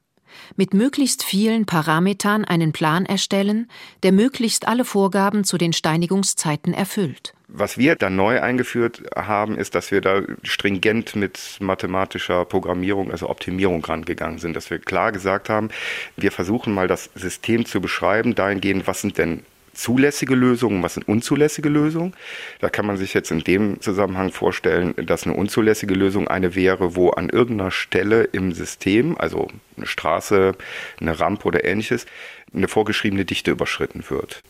mit 0.56 0.74
möglichst 0.74 1.22
vielen 1.22 1.66
Parametern 1.66 2.44
einen 2.44 2.72
Plan 2.72 3.06
erstellen, 3.06 3.68
der 4.02 4.12
möglichst 4.12 4.68
alle 4.68 4.84
Vorgaben 4.84 5.44
zu 5.44 5.58
den 5.58 5.72
Steinigungszeiten 5.72 6.74
erfüllt. 6.74 7.34
Was 7.48 7.78
wir 7.78 7.94
dann 7.94 8.16
neu 8.16 8.40
eingeführt 8.40 9.02
haben, 9.14 9.56
ist, 9.56 9.76
dass 9.76 9.92
wir 9.92 10.00
da 10.00 10.22
stringent 10.42 11.14
mit 11.14 11.58
mathematischer 11.60 12.44
Programmierung, 12.44 13.12
also 13.12 13.30
Optimierung 13.30 13.84
rangegangen 13.84 14.38
sind, 14.38 14.56
dass 14.56 14.68
wir 14.68 14.80
klar 14.80 15.12
gesagt 15.12 15.48
haben, 15.48 15.70
wir 16.16 16.32
versuchen 16.32 16.74
mal 16.74 16.88
das 16.88 17.08
System 17.14 17.64
zu 17.64 17.80
beschreiben, 17.80 18.34
dahingehend, 18.34 18.86
was 18.88 19.00
sind 19.00 19.16
denn 19.16 19.44
zulässige 19.76 20.34
Lösungen, 20.34 20.82
was 20.82 20.94
sind 20.94 21.08
unzulässige 21.08 21.68
Lösungen. 21.68 22.14
Da 22.60 22.68
kann 22.68 22.86
man 22.86 22.96
sich 22.96 23.14
jetzt 23.14 23.30
in 23.30 23.40
dem 23.40 23.80
Zusammenhang 23.80 24.32
vorstellen, 24.32 24.94
dass 24.96 25.24
eine 25.24 25.34
unzulässige 25.34 25.94
Lösung 25.94 26.28
eine 26.28 26.54
wäre, 26.54 26.96
wo 26.96 27.10
an 27.10 27.28
irgendeiner 27.28 27.70
Stelle 27.70 28.24
im 28.24 28.52
System, 28.52 29.16
also 29.18 29.48
eine 29.76 29.86
Straße, 29.86 30.54
eine 31.00 31.20
Rampe 31.20 31.46
oder 31.46 31.64
ähnliches, 31.64 32.06
eine 32.54 32.68
vorgeschriebene 32.68 33.24
Dichte 33.24 33.50
überschritten 33.50 34.04
wird. 34.08 34.42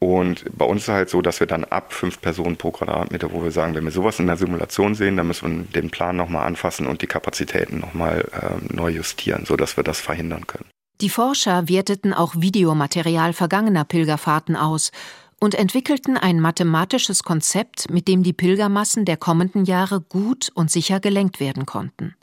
Und 0.00 0.44
bei 0.56 0.64
uns 0.64 0.82
ist 0.82 0.88
es 0.88 0.94
halt 0.94 1.10
so, 1.10 1.22
dass 1.22 1.38
wir 1.38 1.46
dann 1.46 1.64
ab 1.64 1.92
fünf 1.92 2.20
Personen 2.20 2.56
pro 2.56 2.72
Quadratmeter, 2.72 3.32
wo 3.32 3.44
wir 3.44 3.52
sagen, 3.52 3.76
wenn 3.76 3.84
wir 3.84 3.92
sowas 3.92 4.18
in 4.18 4.26
der 4.26 4.36
Simulation 4.36 4.96
sehen, 4.96 5.16
dann 5.16 5.28
müssen 5.28 5.68
wir 5.72 5.80
den 5.80 5.90
Plan 5.90 6.16
nochmal 6.16 6.46
anfassen 6.46 6.88
und 6.88 7.02
die 7.02 7.06
Kapazitäten 7.06 7.78
nochmal 7.78 8.24
äh, 8.32 8.74
neu 8.74 8.90
justieren, 8.90 9.44
sodass 9.44 9.76
wir 9.76 9.84
das 9.84 10.00
verhindern 10.00 10.46
können. 10.48 10.71
Die 11.00 11.08
Forscher 11.08 11.68
werteten 11.68 12.12
auch 12.12 12.34
Videomaterial 12.36 13.32
vergangener 13.32 13.84
Pilgerfahrten 13.84 14.56
aus 14.56 14.92
und 15.40 15.56
entwickelten 15.56 16.16
ein 16.16 16.38
mathematisches 16.38 17.24
Konzept, 17.24 17.90
mit 17.90 18.06
dem 18.06 18.22
die 18.22 18.32
Pilgermassen 18.32 19.04
der 19.04 19.16
kommenden 19.16 19.64
Jahre 19.64 20.00
gut 20.00 20.50
und 20.54 20.70
sicher 20.70 21.00
gelenkt 21.00 21.40
werden 21.40 21.66
konnten. 21.66 22.14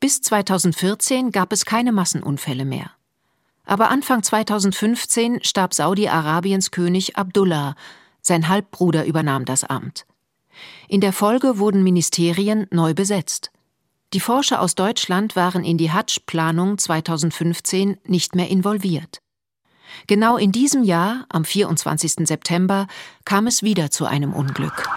Bis 0.00 0.20
2014 0.20 1.32
gab 1.32 1.52
es 1.52 1.64
keine 1.64 1.90
Massenunfälle 1.90 2.66
mehr. 2.66 2.90
Aber 3.64 3.90
Anfang 3.90 4.22
2015 4.22 5.42
starb 5.42 5.74
Saudi-Arabiens 5.74 6.70
König 6.70 7.16
Abdullah, 7.16 7.74
sein 8.20 8.48
Halbbruder 8.48 9.06
übernahm 9.06 9.44
das 9.44 9.64
Amt. 9.64 10.06
In 10.88 11.00
der 11.00 11.12
Folge 11.12 11.58
wurden 11.58 11.82
Ministerien 11.82 12.66
neu 12.70 12.94
besetzt. 12.94 13.50
Die 14.14 14.20
Forscher 14.20 14.62
aus 14.62 14.74
Deutschland 14.74 15.36
waren 15.36 15.64
in 15.64 15.76
die 15.76 15.92
Hadsch-Planung 15.92 16.78
2015 16.78 17.98
nicht 18.06 18.34
mehr 18.34 18.48
involviert. 18.48 19.18
Genau 20.06 20.38
in 20.38 20.50
diesem 20.50 20.82
Jahr, 20.82 21.26
am 21.28 21.44
24. 21.44 22.26
September, 22.26 22.86
kam 23.26 23.46
es 23.46 23.62
wieder 23.62 23.90
zu 23.90 24.06
einem 24.06 24.32
Unglück. 24.32 24.88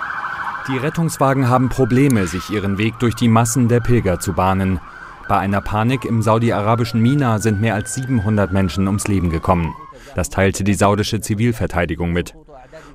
Die 0.70 0.78
Rettungswagen 0.78 1.50
haben 1.50 1.68
Probleme, 1.68 2.26
sich 2.26 2.50
ihren 2.52 2.78
Weg 2.78 3.00
durch 3.00 3.16
die 3.16 3.28
Massen 3.28 3.68
der 3.68 3.82
Pilger 3.82 4.22
zu 4.22 4.32
bahnen. 4.32 4.80
Bei 5.28 5.40
einer 5.40 5.60
Panik 5.60 6.06
im 6.06 6.22
saudi-arabischen 6.22 7.02
Mina 7.02 7.40
sind 7.40 7.60
mehr 7.60 7.76
als 7.76 7.94
700 7.96 8.54
Menschen 8.54 8.88
ums 8.88 9.10
Leben 9.10 9.30
gekommen. 9.30 9.76
Das 10.16 10.30
teilte 10.30 10.64
die 10.64 10.74
saudische 10.74 11.20
Zivilverteidigung 11.20 12.14
mit. 12.14 12.34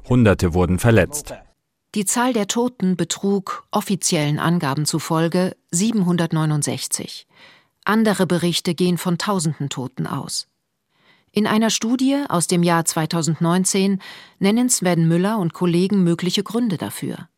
Hunderte 0.08 0.54
wurden 0.54 0.78
verletzt. 0.78 1.34
Die 1.96 2.04
Zahl 2.04 2.34
der 2.34 2.46
Toten 2.46 2.96
betrug 2.96 3.64
offiziellen 3.70 4.38
Angaben 4.38 4.84
zufolge 4.84 5.56
769. 5.76 7.26
Andere 7.84 8.26
Berichte 8.26 8.74
gehen 8.74 8.98
von 8.98 9.18
tausenden 9.18 9.68
Toten 9.68 10.06
aus. 10.06 10.48
In 11.32 11.46
einer 11.46 11.70
Studie 11.70 12.24
aus 12.28 12.46
dem 12.46 12.62
Jahr 12.62 12.84
2019 12.84 14.00
nennen 14.38 14.70
Sven 14.70 15.06
Müller 15.06 15.38
und 15.38 15.52
Kollegen 15.52 16.02
mögliche 16.02 16.42
Gründe 16.42 16.78
dafür. 16.78 17.28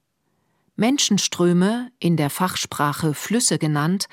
Menschenströme, 0.76 1.90
in 1.98 2.16
der 2.16 2.30
Fachsprache 2.30 3.12
Flüsse 3.12 3.58
genannt, 3.58 4.06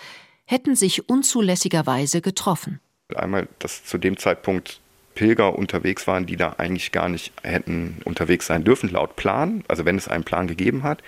hätten 0.45 0.75
sich 0.75 1.07
unzulässigerweise 1.07 2.21
getroffen. 2.21 2.79
Einmal, 3.15 3.47
dass 3.59 3.85
zu 3.85 3.99
dem 3.99 4.17
Zeitpunkt 4.17 4.81
Pilger 5.13 5.57
unterwegs 5.57 6.07
waren, 6.07 6.25
die 6.25 6.35
da 6.35 6.55
eigentlich 6.57 6.91
gar 6.91 7.07
nicht 7.07 7.31
hätten 7.43 8.01
unterwegs 8.05 8.47
sein 8.47 8.63
dürfen, 8.63 8.89
laut 8.89 9.15
Plan, 9.15 9.63
also 9.67 9.85
wenn 9.85 9.97
es 9.97 10.07
einen 10.07 10.23
Plan 10.23 10.47
gegeben 10.47 10.83
hat. 10.83 11.03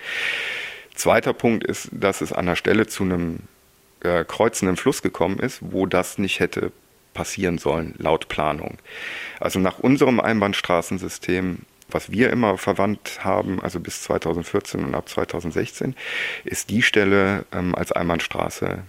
Zweiter 0.98 1.32
Punkt 1.32 1.64
ist, 1.64 1.88
dass 1.92 2.20
es 2.20 2.32
an 2.32 2.46
der 2.46 2.56
Stelle 2.56 2.86
zu 2.86 3.04
einem 3.04 3.40
äh, 4.00 4.24
kreuzenden 4.24 4.76
Fluss 4.76 5.00
gekommen 5.00 5.38
ist, 5.38 5.60
wo 5.60 5.86
das 5.86 6.18
nicht 6.18 6.40
hätte 6.40 6.72
passieren 7.14 7.58
sollen, 7.58 7.94
laut 7.98 8.28
Planung. 8.28 8.78
Also 9.40 9.58
nach 9.58 9.78
unserem 9.78 10.20
Einbahnstraßensystem 10.20 11.60
was 11.90 12.10
wir 12.10 12.30
immer 12.30 12.58
verwandt 12.58 13.24
haben, 13.24 13.62
also 13.62 13.80
bis 13.80 14.02
2014 14.02 14.84
und 14.84 14.94
ab 14.94 15.08
2016, 15.08 15.94
ist 16.44 16.70
die 16.70 16.82
Stelle 16.82 17.46
ähm, 17.52 17.74
als 17.74 17.92
Einbahnstraße 17.92 18.82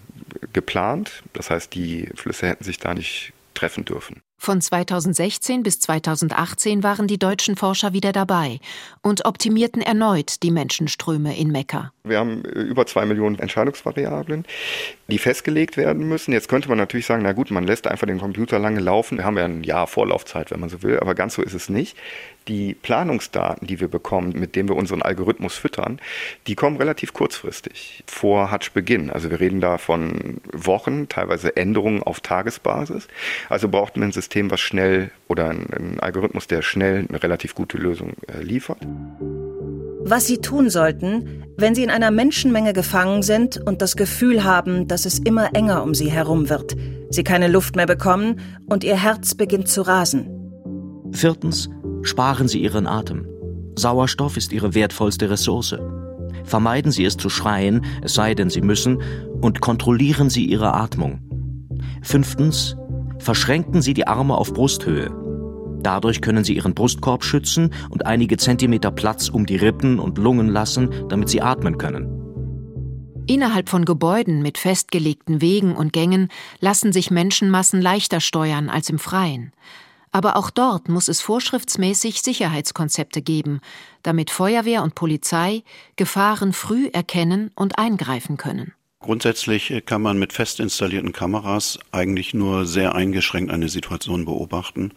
geplant. 0.52 1.24
Das 1.32 1.50
heißt, 1.50 1.74
die 1.74 2.10
Flüsse 2.16 2.48
hätten 2.48 2.64
sich 2.64 2.78
da 2.78 2.94
nicht 2.94 3.32
treffen 3.54 3.86
dürfen. 3.86 4.22
Von 4.42 4.62
2016 4.62 5.64
bis 5.64 5.82
2018 5.82 6.82
waren 6.82 7.08
die 7.08 7.20
deutschen 7.20 7.58
Forscher 7.58 7.92
wieder 7.92 8.14
dabei 8.14 8.60
und 9.02 9.26
optimierten 9.26 9.82
erneut 9.82 10.42
die 10.44 10.52
Menschenströme 10.52 11.38
in 11.38 11.52
Mekka. 11.52 11.92
Wir 12.06 12.20
haben 12.20 12.46
äh, 12.46 12.62
über 12.62 12.86
zwei 12.86 13.06
Millionen 13.06 13.38
Entscheidungsvariablen, 13.38 14.46
die 15.10 15.18
festgelegt 15.18 15.78
werden 15.78 16.08
müssen. 16.08 16.32
Jetzt 16.32 16.48
könnte 16.48 16.70
man 16.70 16.78
natürlich 16.78 17.06
sagen, 17.06 17.24
na 17.24 17.34
gut, 17.34 17.52
man 17.52 17.66
lässt 17.66 17.88
einfach 17.88 18.08
den 18.08 18.20
Computer 18.20 18.60
lange 18.60 18.80
laufen. 18.80 19.18
Wir 19.18 19.26
haben 19.26 19.38
ja 19.38 19.46
ein 19.46 19.64
Jahr 19.64 19.88
Vorlaufzeit, 19.88 20.52
wenn 20.52 20.60
man 20.60 20.70
so 20.70 20.84
will, 20.84 21.00
aber 21.00 21.16
ganz 21.16 21.36
so 21.36 21.42
ist 21.42 21.54
es 21.54 21.70
nicht 21.70 21.98
die 22.50 22.74
Planungsdaten, 22.74 23.68
die 23.68 23.80
wir 23.80 23.88
bekommen, 23.88 24.34
mit 24.36 24.56
denen 24.56 24.68
wir 24.68 24.76
unseren 24.76 25.02
Algorithmus 25.02 25.56
füttern, 25.56 26.00
die 26.48 26.56
kommen 26.56 26.78
relativ 26.78 27.14
kurzfristig 27.14 28.04
vor 28.08 28.52
Hatschbeginn. 28.52 29.10
Also 29.12 29.30
wir 29.30 29.40
reden 29.40 29.62
da 29.62 29.78
von 29.78 30.42
Wochen, 30.52 31.08
teilweise 31.08 31.56
Änderungen 31.56 32.04
auf 32.04 32.20
Tagesbasis. 32.20 33.08
Also 33.50 33.70
braucht 33.70 33.96
man 33.96 34.10
ein 34.10 34.12
System, 34.12 34.52
was 34.52 34.60
schnell 34.60 35.12
oder 35.28 35.50
ein, 35.50 36.00
Algorithmus, 36.00 36.48
der 36.48 36.62
schnell 36.62 37.06
eine 37.08 37.22
relativ 37.22 37.56
gute 37.56 37.78
Lösung 37.78 38.14
äh, 38.28 38.42
liefert. 38.42 38.80
Was 40.02 40.26
Sie 40.26 40.40
tun 40.40 40.70
sollten, 40.70 41.44
wenn 41.62 41.76
Sie 41.76 41.84
in 41.84 41.90
einer 41.90 42.12
Menschenmenge 42.12 42.74
gefangen 42.74 43.24
sind 43.24 43.58
und 43.58 43.82
das 43.82 43.96
Gefühl 43.96 44.44
haben, 44.44 44.88
dass 44.88 45.06
es 45.06 45.20
immer 45.20 45.56
enger 45.56 45.84
um 45.84 45.94
Sie 45.94 46.12
herum 46.12 46.50
wird, 46.50 46.76
Sie 47.10 47.24
keine 47.24 47.48
Luft 47.48 47.76
mehr 47.76 47.88
bekommen 47.88 48.40
und 48.66 48.84
Ihr 48.84 49.02
Herz 49.02 49.36
beginnt 49.36 49.68
zu 49.68 49.82
rasen. 49.82 50.30
Viertens, 51.12 51.70
Sparen 52.02 52.48
Sie 52.48 52.62
Ihren 52.62 52.88
Atem. 52.88 53.28
Sauerstoff 53.76 54.38
ist 54.38 54.54
Ihre 54.54 54.74
wertvollste 54.74 55.30
Ressource. 55.30 55.76
Vermeiden 56.44 56.92
Sie 56.92 57.06
es 57.06 57.18
zu 57.18 57.30
schreien, 57.30 57.86
es 58.02 58.14
sei 58.14 58.36
denn 58.36 58.50
Sie 58.50 58.62
müssen, 58.62 59.02
und 59.42 59.62
kontrollieren 59.62 60.30
Sie 60.30 60.46
Ihre 60.46 60.74
Atmung. 60.74 61.20
Fünftens, 62.02 62.76
verschränken 63.20 63.82
Sie 63.82 63.94
die 63.94 64.08
Arme 64.08 64.36
auf 64.36 64.54
Brusthöhe. 64.54 65.12
Dadurch 65.82 66.22
können 66.22 66.44
Sie 66.44 66.56
Ihren 66.56 66.74
Brustkorb 66.74 67.24
schützen 67.24 67.74
und 67.90 68.06
einige 68.06 68.38
Zentimeter 68.38 68.92
Platz 68.92 69.30
um 69.30 69.46
die 69.46 69.56
Rippen 69.56 70.00
und 70.00 70.18
Lungen 70.18 70.50
lassen, 70.50 71.08
damit 71.10 71.30
Sie 71.30 71.42
atmen 71.42 71.78
können. 71.78 72.20
Innerhalb 73.28 73.70
von 73.70 73.86
Gebäuden 73.86 74.42
mit 74.42 74.58
festgelegten 74.58 75.40
Wegen 75.40 75.76
und 75.76 75.94
Gängen 75.94 76.30
lassen 76.60 76.92
sich 76.92 77.12
Menschenmassen 77.12 77.80
leichter 77.80 78.22
steuern 78.22 78.70
als 78.70 78.90
im 78.90 78.98
Freien. 78.98 79.54
Aber 80.12 80.36
auch 80.36 80.50
dort 80.50 80.90
muss 80.90 81.08
es 81.08 81.22
vorschriftsmäßig 81.22 82.24
Sicherheitskonzepte 82.24 83.22
geben, 83.22 83.62
damit 84.02 84.32
Feuerwehr 84.32 84.82
und 84.82 84.96
Polizei 84.96 85.64
Gefahren 85.96 86.54
früh 86.54 86.88
erkennen 86.88 87.52
und 87.56 87.78
eingreifen 87.78 88.38
können. 88.38 88.74
Grundsätzlich 89.02 89.84
kann 89.86 90.02
man 90.02 90.20
mit 90.20 90.34
fest 90.34 90.60
installierten 90.60 91.14
Kameras 91.14 91.80
eigentlich 91.92 92.34
nur 92.34 92.66
sehr 92.66 92.96
eingeschränkt 92.96 93.52
eine 93.52 93.70
Situation 93.70 94.26
beobachten. 94.26 94.92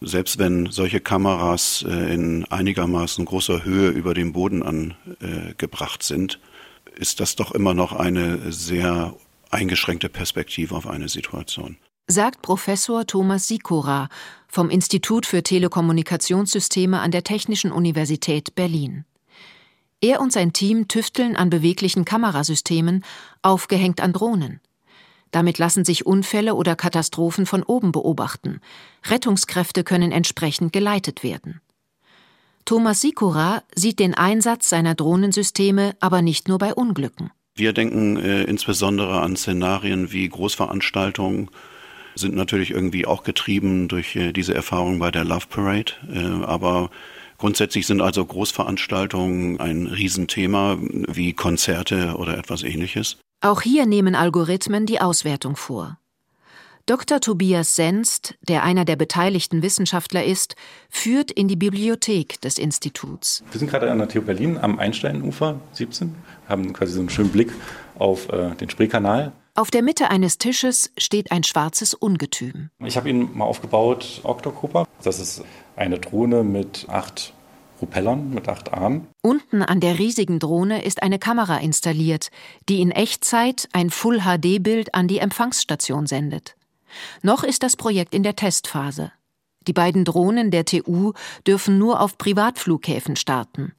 Selbst 0.00 0.38
wenn 0.38 0.70
solche 0.70 1.00
Kameras 1.00 1.84
äh, 1.88 2.14
in 2.14 2.44
einigermaßen 2.46 3.24
großer 3.24 3.64
Höhe 3.64 3.88
über 3.88 4.14
dem 4.14 4.32
Boden 4.32 4.62
angebracht 4.62 6.02
sind, 6.02 6.38
ist 6.96 7.20
das 7.20 7.36
doch 7.36 7.52
immer 7.52 7.74
noch 7.74 7.92
eine 7.92 8.52
sehr 8.52 9.14
eingeschränkte 9.50 10.08
Perspektive 10.08 10.74
auf 10.74 10.86
eine 10.86 11.08
Situation. 11.08 11.76
Sagt 12.08 12.42
Professor 12.42 13.06
Thomas 13.06 13.48
Sikora 13.48 14.08
vom 14.48 14.70
Institut 14.70 15.26
für 15.26 15.42
Telekommunikationssysteme 15.42 17.00
an 17.00 17.10
der 17.10 17.24
Technischen 17.24 17.72
Universität 17.72 18.54
Berlin. 18.54 19.04
Er 20.00 20.20
und 20.20 20.32
sein 20.32 20.52
Team 20.52 20.88
tüfteln 20.88 21.36
an 21.36 21.50
beweglichen 21.50 22.04
Kamerasystemen, 22.04 23.04
aufgehängt 23.42 24.00
an 24.00 24.12
Drohnen. 24.12 24.60
Damit 25.30 25.58
lassen 25.58 25.84
sich 25.84 26.06
Unfälle 26.06 26.54
oder 26.54 26.76
Katastrophen 26.76 27.46
von 27.46 27.62
oben 27.62 27.92
beobachten. 27.92 28.60
Rettungskräfte 29.04 29.84
können 29.84 30.12
entsprechend 30.12 30.72
geleitet 30.72 31.22
werden. 31.22 31.60
Thomas 32.64 33.00
Sikora 33.00 33.62
sieht 33.74 34.00
den 34.00 34.14
Einsatz 34.14 34.68
seiner 34.68 34.94
Drohnensysteme 34.94 35.94
aber 36.00 36.22
nicht 36.22 36.48
nur 36.48 36.58
bei 36.58 36.74
Unglücken. 36.74 37.30
Wir 37.54 37.72
denken 37.72 38.16
äh, 38.16 38.42
insbesondere 38.44 39.20
an 39.20 39.36
Szenarien 39.36 40.12
wie 40.12 40.28
Großveranstaltungen, 40.28 41.48
sind 42.16 42.34
natürlich 42.34 42.70
irgendwie 42.70 43.06
auch 43.06 43.22
getrieben 43.22 43.88
durch 43.88 44.16
äh, 44.16 44.32
diese 44.32 44.54
Erfahrung 44.54 44.98
bei 44.98 45.10
der 45.10 45.24
Love 45.24 45.46
Parade. 45.48 45.92
Äh, 46.12 46.44
aber 46.44 46.90
grundsätzlich 47.38 47.86
sind 47.86 48.00
also 48.00 48.24
Großveranstaltungen 48.24 49.60
ein 49.60 49.86
Riesenthema 49.86 50.78
wie 50.80 51.34
Konzerte 51.34 52.16
oder 52.16 52.36
etwas 52.36 52.62
ähnliches. 52.62 53.18
Auch 53.40 53.60
hier 53.60 53.86
nehmen 53.86 54.14
Algorithmen 54.14 54.86
die 54.86 55.00
Auswertung 55.00 55.56
vor. 55.56 55.98
Dr. 56.86 57.20
Tobias 57.20 57.74
Senst, 57.74 58.36
der 58.40 58.62
einer 58.62 58.84
der 58.84 58.94
beteiligten 58.94 59.60
Wissenschaftler 59.60 60.24
ist, 60.24 60.54
führt 60.88 61.32
in 61.32 61.48
die 61.48 61.56
Bibliothek 61.56 62.40
des 62.40 62.58
Instituts. 62.58 63.42
Wir 63.50 63.58
sind 63.58 63.70
gerade 63.70 63.90
an 63.90 63.98
der 63.98 64.08
TU 64.08 64.22
Berlin 64.22 64.56
am 64.56 64.78
Einsteinufer 64.78 65.60
17, 65.72 66.14
haben 66.48 66.72
quasi 66.72 66.92
so 66.92 67.00
einen 67.00 67.10
schönen 67.10 67.30
Blick 67.30 67.52
auf 67.98 68.28
äh, 68.28 68.54
den 68.54 68.70
Spreekanal. 68.70 69.32
Auf 69.56 69.70
der 69.70 69.82
Mitte 69.82 70.10
eines 70.10 70.38
Tisches 70.38 70.92
steht 70.96 71.32
ein 71.32 71.42
schwarzes 71.42 71.92
Ungetüm. 71.92 72.70
Ich 72.84 72.96
habe 72.96 73.10
ihn 73.10 73.36
mal 73.36 73.46
aufgebaut, 73.46 74.20
Octocooper. 74.22 74.86
Das 75.02 75.18
ist 75.18 75.42
eine 75.74 75.98
Drohne 75.98 76.44
mit 76.44 76.86
acht 76.88 77.32
Propellern, 77.78 78.30
mit 78.30 78.48
acht 78.48 78.72
Armen. 78.72 79.06
Unten 79.22 79.62
an 79.62 79.80
der 79.80 79.98
riesigen 79.98 80.38
Drohne 80.38 80.84
ist 80.84 81.02
eine 81.02 81.18
Kamera 81.18 81.58
installiert, 81.58 82.30
die 82.68 82.80
in 82.80 82.90
Echtzeit 82.90 83.68
ein 83.72 83.90
Full-HD-Bild 83.90 84.94
an 84.94 85.08
die 85.08 85.18
Empfangsstation 85.18 86.06
sendet. 86.06 86.56
Noch 87.22 87.44
ist 87.44 87.62
das 87.62 87.76
Projekt 87.76 88.14
in 88.14 88.22
der 88.22 88.36
Testphase. 88.36 89.12
Die 89.66 89.72
beiden 89.72 90.04
Drohnen 90.04 90.50
der 90.50 90.64
TU 90.64 91.12
dürfen 91.46 91.78
nur 91.78 92.00
auf 92.00 92.18
Privatflughäfen 92.18 93.16
starten. 93.16 93.72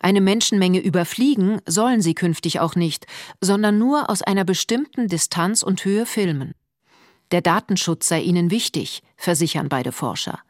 Eine 0.00 0.20
Menschenmenge 0.20 0.80
überfliegen 0.80 1.60
sollen 1.66 2.02
sie 2.02 2.14
künftig 2.14 2.60
auch 2.60 2.74
nicht, 2.74 3.06
sondern 3.40 3.78
nur 3.78 4.10
aus 4.10 4.22
einer 4.22 4.44
bestimmten 4.44 5.08
Distanz 5.08 5.62
und 5.62 5.84
Höhe 5.84 6.04
filmen. 6.04 6.54
Der 7.30 7.40
Datenschutz 7.40 8.08
sei 8.08 8.20
ihnen 8.20 8.50
wichtig, 8.50 9.02
versichern 9.16 9.70
beide 9.70 9.92
Forscher. 9.92 10.40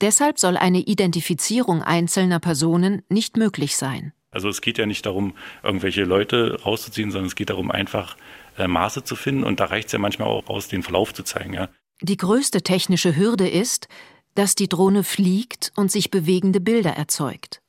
Deshalb 0.00 0.38
soll 0.38 0.56
eine 0.56 0.80
Identifizierung 0.80 1.82
einzelner 1.82 2.40
Personen 2.40 3.02
nicht 3.08 3.36
möglich 3.36 3.76
sein. 3.76 4.12
Also 4.30 4.48
es 4.48 4.60
geht 4.60 4.78
ja 4.78 4.86
nicht 4.86 5.04
darum, 5.06 5.34
irgendwelche 5.62 6.04
Leute 6.04 6.60
rauszuziehen, 6.62 7.10
sondern 7.10 7.26
es 7.26 7.34
geht 7.34 7.50
darum, 7.50 7.70
einfach 7.70 8.16
äh, 8.56 8.68
Maße 8.68 9.04
zu 9.04 9.16
finden. 9.16 9.44
Und 9.44 9.60
da 9.60 9.66
reicht 9.66 9.86
es 9.86 9.92
ja 9.92 9.98
manchmal 9.98 10.28
auch 10.28 10.48
aus, 10.48 10.68
den 10.68 10.82
Verlauf 10.82 11.12
zu 11.12 11.24
zeigen. 11.24 11.54
Ja. 11.54 11.68
Die 12.00 12.16
größte 12.16 12.62
technische 12.62 13.16
Hürde 13.16 13.48
ist, 13.48 13.88
dass 14.34 14.54
die 14.54 14.68
Drohne 14.68 15.04
fliegt 15.04 15.72
und 15.76 15.90
sich 15.90 16.10
bewegende 16.10 16.60
Bilder 16.60 16.92
erzeugt. 16.92 17.60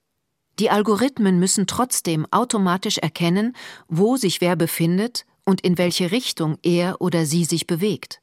Die 0.60 0.70
Algorithmen 0.70 1.40
müssen 1.40 1.66
trotzdem 1.66 2.28
automatisch 2.30 3.00
erkennen, 3.00 3.56
wo 3.88 4.16
sich 4.16 4.42
wer 4.42 4.56
befindet 4.56 5.26
und 5.44 5.62
in 5.62 5.78
welche 5.78 6.12
Richtung 6.12 6.58
er 6.62 7.02
oder 7.02 7.26
sie 7.26 7.46
sich 7.46 7.66
bewegt. 7.66 8.22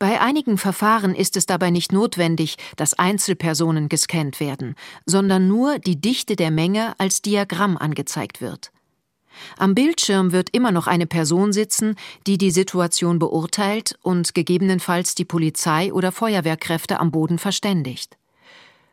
Bei 0.00 0.18
einigen 0.18 0.56
Verfahren 0.56 1.14
ist 1.14 1.36
es 1.36 1.44
dabei 1.44 1.68
nicht 1.68 1.92
notwendig, 1.92 2.56
dass 2.76 2.94
Einzelpersonen 2.94 3.90
gescannt 3.90 4.40
werden, 4.40 4.74
sondern 5.04 5.46
nur 5.46 5.78
die 5.78 6.00
Dichte 6.00 6.36
der 6.36 6.50
Menge 6.50 6.94
als 6.96 7.20
Diagramm 7.20 7.76
angezeigt 7.76 8.40
wird. 8.40 8.72
Am 9.58 9.74
Bildschirm 9.74 10.32
wird 10.32 10.48
immer 10.56 10.72
noch 10.72 10.86
eine 10.86 11.06
Person 11.06 11.52
sitzen, 11.52 11.96
die 12.26 12.38
die 12.38 12.50
Situation 12.50 13.18
beurteilt 13.18 13.98
und 14.00 14.34
gegebenenfalls 14.34 15.14
die 15.14 15.26
Polizei 15.26 15.92
oder 15.92 16.12
Feuerwehrkräfte 16.12 16.98
am 16.98 17.10
Boden 17.10 17.38
verständigt. 17.38 18.16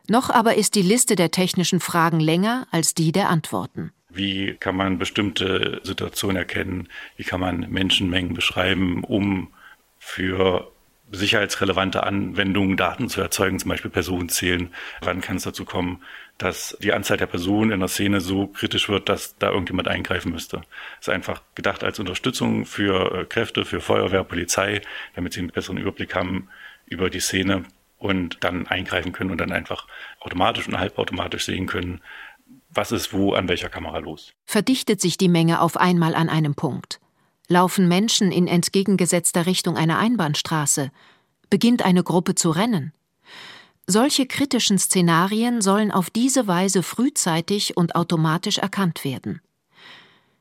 Noch 0.08 0.28
aber 0.28 0.56
ist 0.56 0.74
die 0.74 0.82
Liste 0.82 1.16
der 1.16 1.30
technischen 1.30 1.80
Fragen 1.80 2.20
länger 2.20 2.66
als 2.70 2.92
die 2.92 3.12
der 3.12 3.30
Antworten. 3.30 3.92
Wie 4.10 4.58
kann 4.60 4.76
man 4.76 4.98
bestimmte 4.98 5.80
Situationen 5.84 6.36
erkennen? 6.36 6.88
Wie 7.16 7.24
kann 7.24 7.40
man 7.40 7.60
Menschenmengen 7.70 8.34
beschreiben, 8.34 9.04
um 9.04 9.48
für 9.98 10.70
sicherheitsrelevante 11.10 12.02
Anwendungen 12.04 12.76
Daten 12.76 13.08
zu 13.08 13.20
erzeugen, 13.20 13.58
zum 13.58 13.70
Beispiel 13.70 13.90
Personenzählen? 13.90 14.72
Wann 15.00 15.20
kann 15.20 15.36
es 15.36 15.44
dazu 15.44 15.64
kommen, 15.64 16.02
dass 16.36 16.76
die 16.80 16.92
Anzahl 16.92 17.16
der 17.16 17.26
Personen 17.26 17.72
in 17.72 17.80
der 17.80 17.88
Szene 17.88 18.20
so 18.20 18.46
kritisch 18.46 18.88
wird, 18.88 19.08
dass 19.08 19.36
da 19.38 19.50
irgendjemand 19.50 19.88
eingreifen 19.88 20.32
müsste? 20.32 20.58
Das 20.98 21.08
ist 21.08 21.08
einfach 21.08 21.42
gedacht 21.54 21.84
als 21.84 21.98
Unterstützung 21.98 22.66
für 22.66 23.20
äh, 23.20 23.24
Kräfte, 23.24 23.64
für 23.64 23.80
Feuerwehr, 23.80 24.24
Polizei, 24.24 24.82
damit 25.14 25.32
sie 25.32 25.40
einen 25.40 25.50
besseren 25.50 25.78
Überblick 25.78 26.14
haben 26.14 26.48
über 26.86 27.10
die 27.10 27.20
Szene 27.20 27.64
und 27.98 28.38
dann 28.44 28.66
eingreifen 28.66 29.12
können 29.12 29.30
und 29.30 29.38
dann 29.38 29.52
einfach 29.52 29.86
automatisch 30.20 30.68
und 30.68 30.78
halbautomatisch 30.78 31.44
sehen 31.44 31.66
können, 31.66 32.00
was 32.70 32.92
ist 32.92 33.12
wo 33.12 33.32
an 33.32 33.48
welcher 33.48 33.68
Kamera 33.68 33.98
los. 33.98 34.32
Verdichtet 34.44 35.00
sich 35.00 35.18
die 35.18 35.28
Menge 35.28 35.60
auf 35.60 35.76
einmal 35.76 36.14
an 36.14 36.28
einem 36.28 36.54
Punkt? 36.54 37.00
Laufen 37.50 37.88
Menschen 37.88 38.30
in 38.30 38.46
entgegengesetzter 38.46 39.46
Richtung 39.46 39.78
einer 39.78 39.98
Einbahnstraße? 39.98 40.90
Beginnt 41.48 41.82
eine 41.82 42.02
Gruppe 42.02 42.34
zu 42.34 42.50
rennen? 42.50 42.92
Solche 43.86 44.26
kritischen 44.26 44.78
Szenarien 44.78 45.62
sollen 45.62 45.90
auf 45.90 46.10
diese 46.10 46.46
Weise 46.46 46.82
frühzeitig 46.82 47.74
und 47.74 47.94
automatisch 47.94 48.58
erkannt 48.58 49.02
werden. 49.02 49.40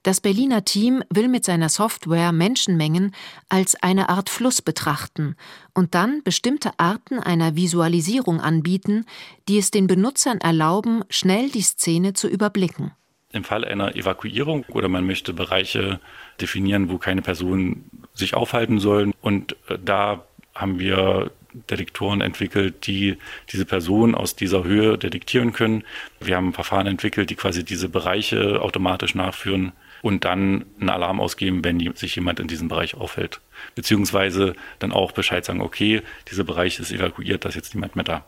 Das 0.03 0.19
Berliner 0.19 0.65
Team 0.65 1.01
will 1.09 1.29
mit 1.29 1.45
seiner 1.45 1.69
Software 1.69 2.33
Menschenmengen 2.33 3.13
als 3.47 3.75
eine 3.81 4.09
Art 4.09 4.29
Fluss 4.29 4.61
betrachten 4.61 5.37
und 5.73 5.95
dann 5.95 6.23
bestimmte 6.23 6.77
Arten 6.77 7.19
einer 7.19 7.55
Visualisierung 7.55 8.41
anbieten, 8.41 9.05
die 9.47 9.57
es 9.57 9.71
den 9.71 9.87
Benutzern 9.87 10.39
erlauben, 10.39 11.03
schnell 11.09 11.49
die 11.49 11.61
Szene 11.61 12.11
zu 12.11 12.27
überblicken. 12.27 12.91
Im 13.33 13.43
Fall 13.43 13.65
einer 13.65 13.95
Evakuierung 13.95 14.65
oder 14.69 14.87
man 14.87 15.05
möchte 15.05 15.33
Bereiche 15.33 15.99
definieren, 16.39 16.89
wo 16.89 16.97
keine 16.97 17.21
Personen 17.21 17.89
sich 18.13 18.33
aufhalten 18.33 18.79
sollen. 18.79 19.13
Und 19.21 19.55
äh, 19.69 19.77
da 19.83 20.25
haben 20.55 20.79
wir 20.79 21.31
Detektoren 21.69 22.21
entwickelt, 22.21 22.87
die 22.87 23.17
diese 23.51 23.65
Personen 23.65 24.15
aus 24.15 24.35
dieser 24.35 24.63
Höhe 24.63 24.97
detektieren 24.97 25.53
können. 25.53 25.83
Wir 26.19 26.35
haben 26.35 26.53
Verfahren 26.53 26.87
entwickelt, 26.87 27.29
die 27.29 27.35
quasi 27.35 27.63
diese 27.63 27.89
Bereiche 27.89 28.61
automatisch 28.61 29.15
nachführen 29.15 29.71
und 30.01 30.25
dann 30.25 30.65
einen 30.79 30.89
Alarm 30.89 31.19
ausgeben, 31.19 31.63
wenn 31.63 31.79
sich 31.95 32.15
jemand 32.15 32.39
in 32.39 32.47
diesem 32.47 32.67
Bereich 32.67 32.95
aufhält. 32.95 33.41
Beziehungsweise 33.75 34.55
dann 34.79 34.91
auch 34.91 35.11
Bescheid 35.11 35.43
sagen, 35.43 35.61
okay, 35.61 36.01
dieser 36.29 36.43
Bereich 36.43 36.79
ist 36.79 36.91
evakuiert, 36.91 37.45
da 37.45 37.49
ist 37.49 37.55
jetzt 37.55 37.73
niemand 37.73 37.95
mehr 37.95 38.05
da. 38.05 38.25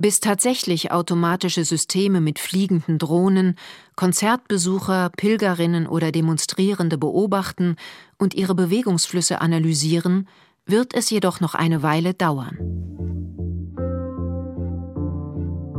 Bis 0.00 0.20
tatsächlich 0.20 0.92
automatische 0.92 1.64
Systeme 1.64 2.20
mit 2.20 2.38
fliegenden 2.38 2.98
Drohnen 2.98 3.56
Konzertbesucher, 3.96 5.10
Pilgerinnen 5.16 5.88
oder 5.88 6.12
Demonstrierende 6.12 6.98
beobachten 6.98 7.74
und 8.16 8.34
ihre 8.34 8.54
Bewegungsflüsse 8.54 9.40
analysieren, 9.40 10.28
wird 10.66 10.94
es 10.94 11.10
jedoch 11.10 11.40
noch 11.40 11.56
eine 11.56 11.82
Weile 11.82 12.14
dauern. 12.14 12.58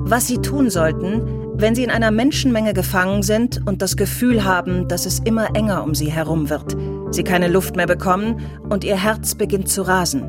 Was 0.01 0.27
Sie 0.27 0.39
tun 0.39 0.69
sollten, 0.69 1.21
wenn 1.53 1.75
Sie 1.75 1.83
in 1.83 1.91
einer 1.91 2.11
Menschenmenge 2.11 2.73
gefangen 2.73 3.23
sind 3.23 3.65
und 3.67 3.81
das 3.81 3.95
Gefühl 3.95 4.43
haben, 4.43 4.87
dass 4.87 5.05
es 5.05 5.19
immer 5.19 5.55
enger 5.55 5.83
um 5.83 5.95
Sie 5.95 6.11
herum 6.11 6.49
wird, 6.49 6.75
Sie 7.11 7.23
keine 7.23 7.47
Luft 7.47 7.75
mehr 7.75 7.87
bekommen 7.87 8.41
und 8.69 8.83
Ihr 8.83 8.97
Herz 8.97 9.35
beginnt 9.35 9.69
zu 9.69 9.83
rasen. 9.83 10.23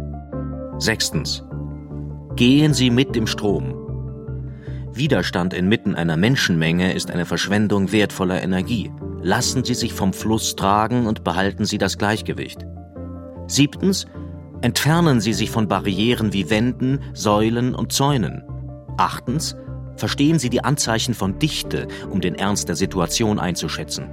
Sechstens. 0.79 1.45
Gehen 2.37 2.73
Sie 2.75 2.91
mit 2.91 3.17
dem 3.17 3.27
Strom. 3.27 3.80
Widerstand 4.93 5.55
inmitten 5.55 5.95
einer 5.95 6.17
Menschenmenge 6.17 6.93
ist 6.93 7.11
eine 7.11 7.25
Verschwendung 7.25 7.93
wertvoller 7.93 8.43
Energie. 8.43 8.91
Lassen 9.23 9.65
Sie 9.65 9.75
sich 9.75 9.93
vom 9.93 10.13
Fluss 10.13 10.57
tragen 10.57 11.07
und 11.07 11.25
behalten 11.25 11.65
Sie 11.65 11.79
das 11.79 11.99
Gleichgewicht. 11.99 12.67
Siebtens. 13.47 14.07
Entfernen 14.63 15.21
Sie 15.21 15.33
sich 15.33 15.51
von 15.51 15.69
Barrieren 15.69 16.33
wie 16.33 16.51
Wänden, 16.51 17.01
Säulen 17.15 17.75
und 17.75 17.93
Zäunen. 17.93 18.43
Achtens. 18.97 19.57
Verstehen 19.97 20.39
Sie 20.39 20.51
die 20.51 20.65
Anzeichen 20.65 21.15
von 21.15 21.39
Dichte, 21.39 21.89
um 22.11 22.21
den 22.21 22.35
Ernst 22.35 22.69
der 22.69 22.77
Situation 22.77 23.39
einzuschätzen. 23.39 24.07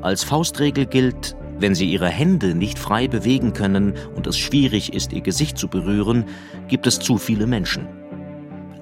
Als 0.00 0.24
Faustregel 0.24 0.86
gilt, 0.86 1.36
Wenn 1.58 1.76
sie 1.76 1.92
ihre 1.92 2.08
Hände 2.08 2.56
nicht 2.56 2.76
frei 2.76 3.06
bewegen 3.06 3.52
können 3.52 3.94
und 4.16 4.26
es 4.26 4.36
schwierig 4.36 4.94
ist, 4.94 5.12
ihr 5.12 5.20
Gesicht 5.20 5.56
zu 5.56 5.68
berühren, 5.68 6.24
gibt 6.66 6.88
es 6.88 6.98
zu 6.98 7.18
viele 7.18 7.46
Menschen. 7.46 7.86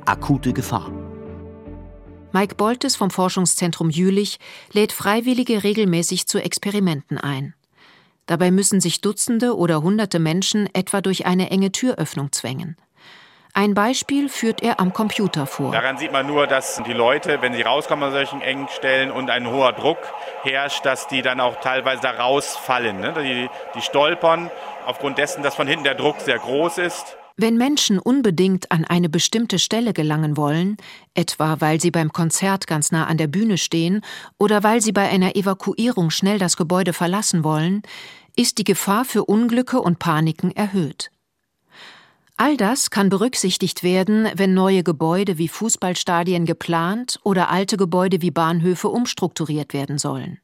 Akute 0.06 0.54
Gefahr. 0.54 0.90
Mike 2.32 2.54
Boltes 2.54 2.94
vom 2.94 3.10
Forschungszentrum 3.10 3.90
Jülich 3.90 4.38
lädt 4.72 4.92
Freiwillige 4.92 5.64
regelmäßig 5.64 6.26
zu 6.26 6.38
Experimenten 6.38 7.18
ein. 7.18 7.54
Dabei 8.26 8.52
müssen 8.52 8.80
sich 8.80 9.00
Dutzende 9.00 9.56
oder 9.56 9.82
Hunderte 9.82 10.20
Menschen 10.20 10.72
etwa 10.72 11.00
durch 11.00 11.26
eine 11.26 11.50
enge 11.50 11.72
Türöffnung 11.72 12.30
zwängen. 12.30 12.76
Ein 13.52 13.74
Beispiel 13.74 14.28
führt 14.28 14.62
er 14.62 14.78
am 14.78 14.92
Computer 14.92 15.44
vor. 15.44 15.72
Daran 15.72 15.98
sieht 15.98 16.12
man 16.12 16.24
nur, 16.28 16.46
dass 16.46 16.80
die 16.86 16.92
Leute, 16.92 17.42
wenn 17.42 17.52
sie 17.52 17.62
rauskommen 17.62 18.04
aus 18.04 18.12
solchen 18.12 18.40
engen 18.40 18.68
Stellen 18.68 19.10
und 19.10 19.28
ein 19.28 19.50
hoher 19.50 19.72
Druck 19.72 19.98
herrscht, 20.44 20.86
dass 20.86 21.08
die 21.08 21.22
dann 21.22 21.40
auch 21.40 21.58
teilweise 21.60 22.02
da 22.02 22.12
rausfallen. 22.12 23.00
Ne? 23.00 23.12
Die, 23.18 23.50
die 23.74 23.82
stolpern 23.82 24.52
aufgrund 24.86 25.18
dessen, 25.18 25.42
dass 25.42 25.56
von 25.56 25.66
hinten 25.66 25.82
der 25.82 25.96
Druck 25.96 26.20
sehr 26.20 26.38
groß 26.38 26.78
ist. 26.78 27.16
Wenn 27.36 27.56
Menschen 27.56 27.98
unbedingt 27.98 28.70
an 28.70 28.84
eine 28.84 29.08
bestimmte 29.08 29.58
Stelle 29.58 29.92
gelangen 29.92 30.36
wollen, 30.36 30.76
etwa 31.14 31.60
weil 31.60 31.80
sie 31.80 31.90
beim 31.90 32.12
Konzert 32.12 32.66
ganz 32.66 32.92
nah 32.92 33.06
an 33.06 33.16
der 33.16 33.28
Bühne 33.28 33.58
stehen 33.58 34.02
oder 34.38 34.62
weil 34.62 34.80
sie 34.80 34.92
bei 34.92 35.08
einer 35.08 35.36
Evakuierung 35.36 36.10
schnell 36.10 36.38
das 36.38 36.56
Gebäude 36.56 36.92
verlassen 36.92 37.44
wollen, 37.44 37.82
ist 38.36 38.58
die 38.58 38.64
Gefahr 38.64 39.04
für 39.04 39.24
Unglücke 39.24 39.80
und 39.80 39.98
Paniken 39.98 40.54
erhöht. 40.54 41.10
All 42.36 42.56
das 42.56 42.88
kann 42.88 43.10
berücksichtigt 43.10 43.82
werden, 43.82 44.26
wenn 44.34 44.54
neue 44.54 44.82
Gebäude 44.82 45.36
wie 45.36 45.48
Fußballstadien 45.48 46.46
geplant 46.46 47.20
oder 47.22 47.50
alte 47.50 47.76
Gebäude 47.76 48.22
wie 48.22 48.30
Bahnhöfe 48.30 48.88
umstrukturiert 48.88 49.74
werden 49.74 49.98
sollen. 49.98 50.40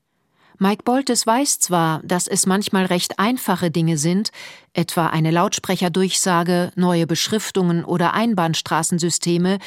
Mike 0.59 0.85
Boltes 0.85 1.27
weiß 1.27 1.61
zwar, 1.61 2.01
dass 2.03 2.27
es 2.27 2.47
manchmal 2.47 2.87
recht 2.87 3.19
einfache 3.19 3.71
Dinge 3.71 3.99
sind, 3.99 4.31
etwa 4.73 5.09
eine 5.09 5.31
Lautsprecherdurchsage, 5.31 6.73
neue 6.77 7.07
Beschriftungen 7.07 7.85
oder 7.85 8.14
Einbahnstraßensysteme, 8.14 9.59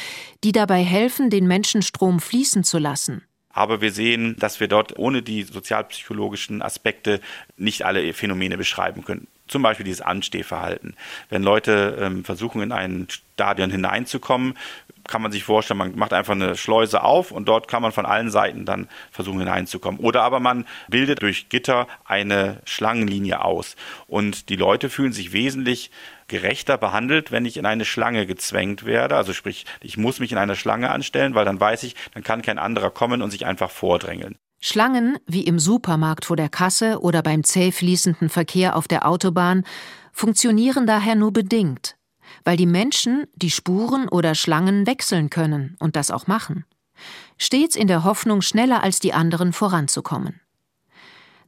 die 0.43 0.52
dabei 0.52 0.84
helfen, 0.84 1.30
den 1.30 1.47
Menschenstrom 1.47 2.19
fließen 2.19 2.63
zu 2.63 2.80
lassen. 2.80 3.23
Aber 3.52 3.82
wir 3.82 3.91
sehen, 3.91 4.36
dass 4.39 4.60
wir 4.60 4.67
dort 4.67 4.97
ohne 4.97 5.21
die 5.21 5.43
sozialpsychologischen 5.43 6.62
Aspekte 6.62 7.19
nicht 7.58 7.86
alle 7.86 8.13
Phänomene 8.13 8.58
beschreiben 8.58 9.04
können. 9.04 9.28
Zum 9.47 9.63
Beispiel 9.63 9.84
dieses 9.84 10.02
Anstehverhalten. 10.02 10.95
Wenn 11.30 11.41
Leute 11.43 11.97
ähm, 11.99 12.23
versuchen, 12.23 12.62
in 12.62 12.71
ein 12.71 13.08
Stadion 13.10 13.71
hineinzukommen, 13.71 14.56
kann 15.07 15.21
man 15.21 15.31
sich 15.31 15.43
vorstellen, 15.43 15.77
man 15.77 15.95
macht 15.95 16.13
einfach 16.13 16.33
eine 16.33 16.55
Schleuse 16.55 17.03
auf 17.03 17.31
und 17.31 17.47
dort 17.47 17.67
kann 17.67 17.81
man 17.81 17.91
von 17.91 18.05
allen 18.05 18.29
Seiten 18.29 18.65
dann 18.65 18.88
versuchen 19.12 19.39
hineinzukommen. 19.39 19.99
Oder 19.99 20.23
aber 20.23 20.39
man 20.39 20.65
bildet 20.88 21.21
durch 21.21 21.49
Gitter 21.49 21.88
eine 22.05 22.62
Schlangenlinie 22.65 23.43
aus. 23.43 23.75
Und 24.07 24.49
die 24.49 24.55
Leute 24.55 24.89
fühlen 24.89 25.13
sich 25.13 25.33
wesentlich 25.33 25.91
gerechter 26.27 26.77
behandelt, 26.77 27.31
wenn 27.31 27.45
ich 27.45 27.57
in 27.57 27.65
eine 27.65 27.85
Schlange 27.85 28.25
gezwängt 28.25 28.85
werde. 28.85 29.15
Also 29.15 29.33
sprich, 29.33 29.65
ich 29.81 29.97
muss 29.97 30.19
mich 30.19 30.31
in 30.31 30.38
eine 30.38 30.55
Schlange 30.55 30.91
anstellen, 30.91 31.35
weil 31.35 31.45
dann 31.45 31.59
weiß 31.59 31.83
ich, 31.83 31.95
dann 32.13 32.23
kann 32.23 32.41
kein 32.41 32.59
anderer 32.59 32.91
kommen 32.91 33.21
und 33.21 33.31
sich 33.31 33.45
einfach 33.45 33.71
vordrängeln. 33.71 34.38
Schlangen, 34.62 35.17
wie 35.25 35.43
im 35.43 35.57
Supermarkt 35.57 36.25
vor 36.25 36.35
der 36.35 36.49
Kasse 36.49 36.99
oder 37.01 37.23
beim 37.23 37.43
zäh 37.43 37.71
fließenden 37.71 38.29
Verkehr 38.29 38.75
auf 38.75 38.88
der 38.88 39.07
Autobahn, 39.07 39.63
funktionieren 40.12 40.85
daher 40.85 41.15
nur 41.15 41.31
bedingt, 41.31 41.95
weil 42.43 42.58
die 42.58 42.65
Menschen 42.65 43.25
die 43.36 43.52
Spuren 43.52 44.08
oder 44.08 44.36
Schlangen 44.36 44.88
wechseln 44.88 45.30
können 45.30 45.75
und 45.80 45.95
das 45.95 46.12
auch 46.12 46.28
machen. 46.28 46.65
Stets 47.38 47.75
in 47.75 47.88
der 47.88 48.04
Hoffnung, 48.04 48.41
schneller 48.41 48.84
als 48.84 48.99
die 48.99 49.13
anderen 49.13 49.54
voranzukommen. 49.54 50.41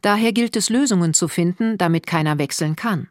Daher 0.02 0.34
gilt 0.34 0.56
es, 0.56 0.70
Lösungen 0.70 1.14
zu 1.14 1.28
finden, 1.28 1.78
damit 1.78 2.08
keiner 2.08 2.38
wechseln 2.38 2.76
kann. 2.76 3.10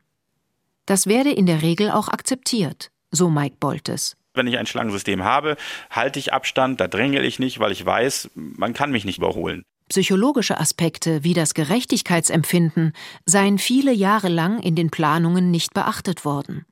Das 0.86 1.06
werde 1.06 1.30
in 1.30 1.46
der 1.46 1.62
Regel 1.62 1.90
auch 1.90 2.08
akzeptiert, 2.08 2.90
so 3.10 3.30
Mike 3.30 3.56
Boltes. 3.60 4.16
Wenn 4.34 4.46
ich 4.46 4.58
ein 4.58 4.66
Schlangensystem 4.66 5.24
habe, 5.24 5.56
halte 5.90 6.18
ich 6.18 6.32
Abstand, 6.32 6.80
da 6.80 6.88
drängel 6.88 7.24
ich 7.24 7.38
nicht, 7.38 7.60
weil 7.60 7.72
ich 7.72 7.84
weiß, 7.84 8.30
man 8.34 8.72
kann 8.72 8.90
mich 8.90 9.04
nicht 9.04 9.18
überholen. 9.18 9.64
Psychologische 9.88 10.58
Aspekte 10.58 11.24
wie 11.24 11.34
das 11.34 11.52
Gerechtigkeitsempfinden 11.54 12.92
seien 13.26 13.58
viele 13.58 13.92
Jahre 13.92 14.28
lang 14.28 14.60
in 14.60 14.76
den 14.76 14.90
Planungen 14.90 15.50
nicht 15.50 15.74
beachtet 15.74 16.24
worden. 16.24 16.64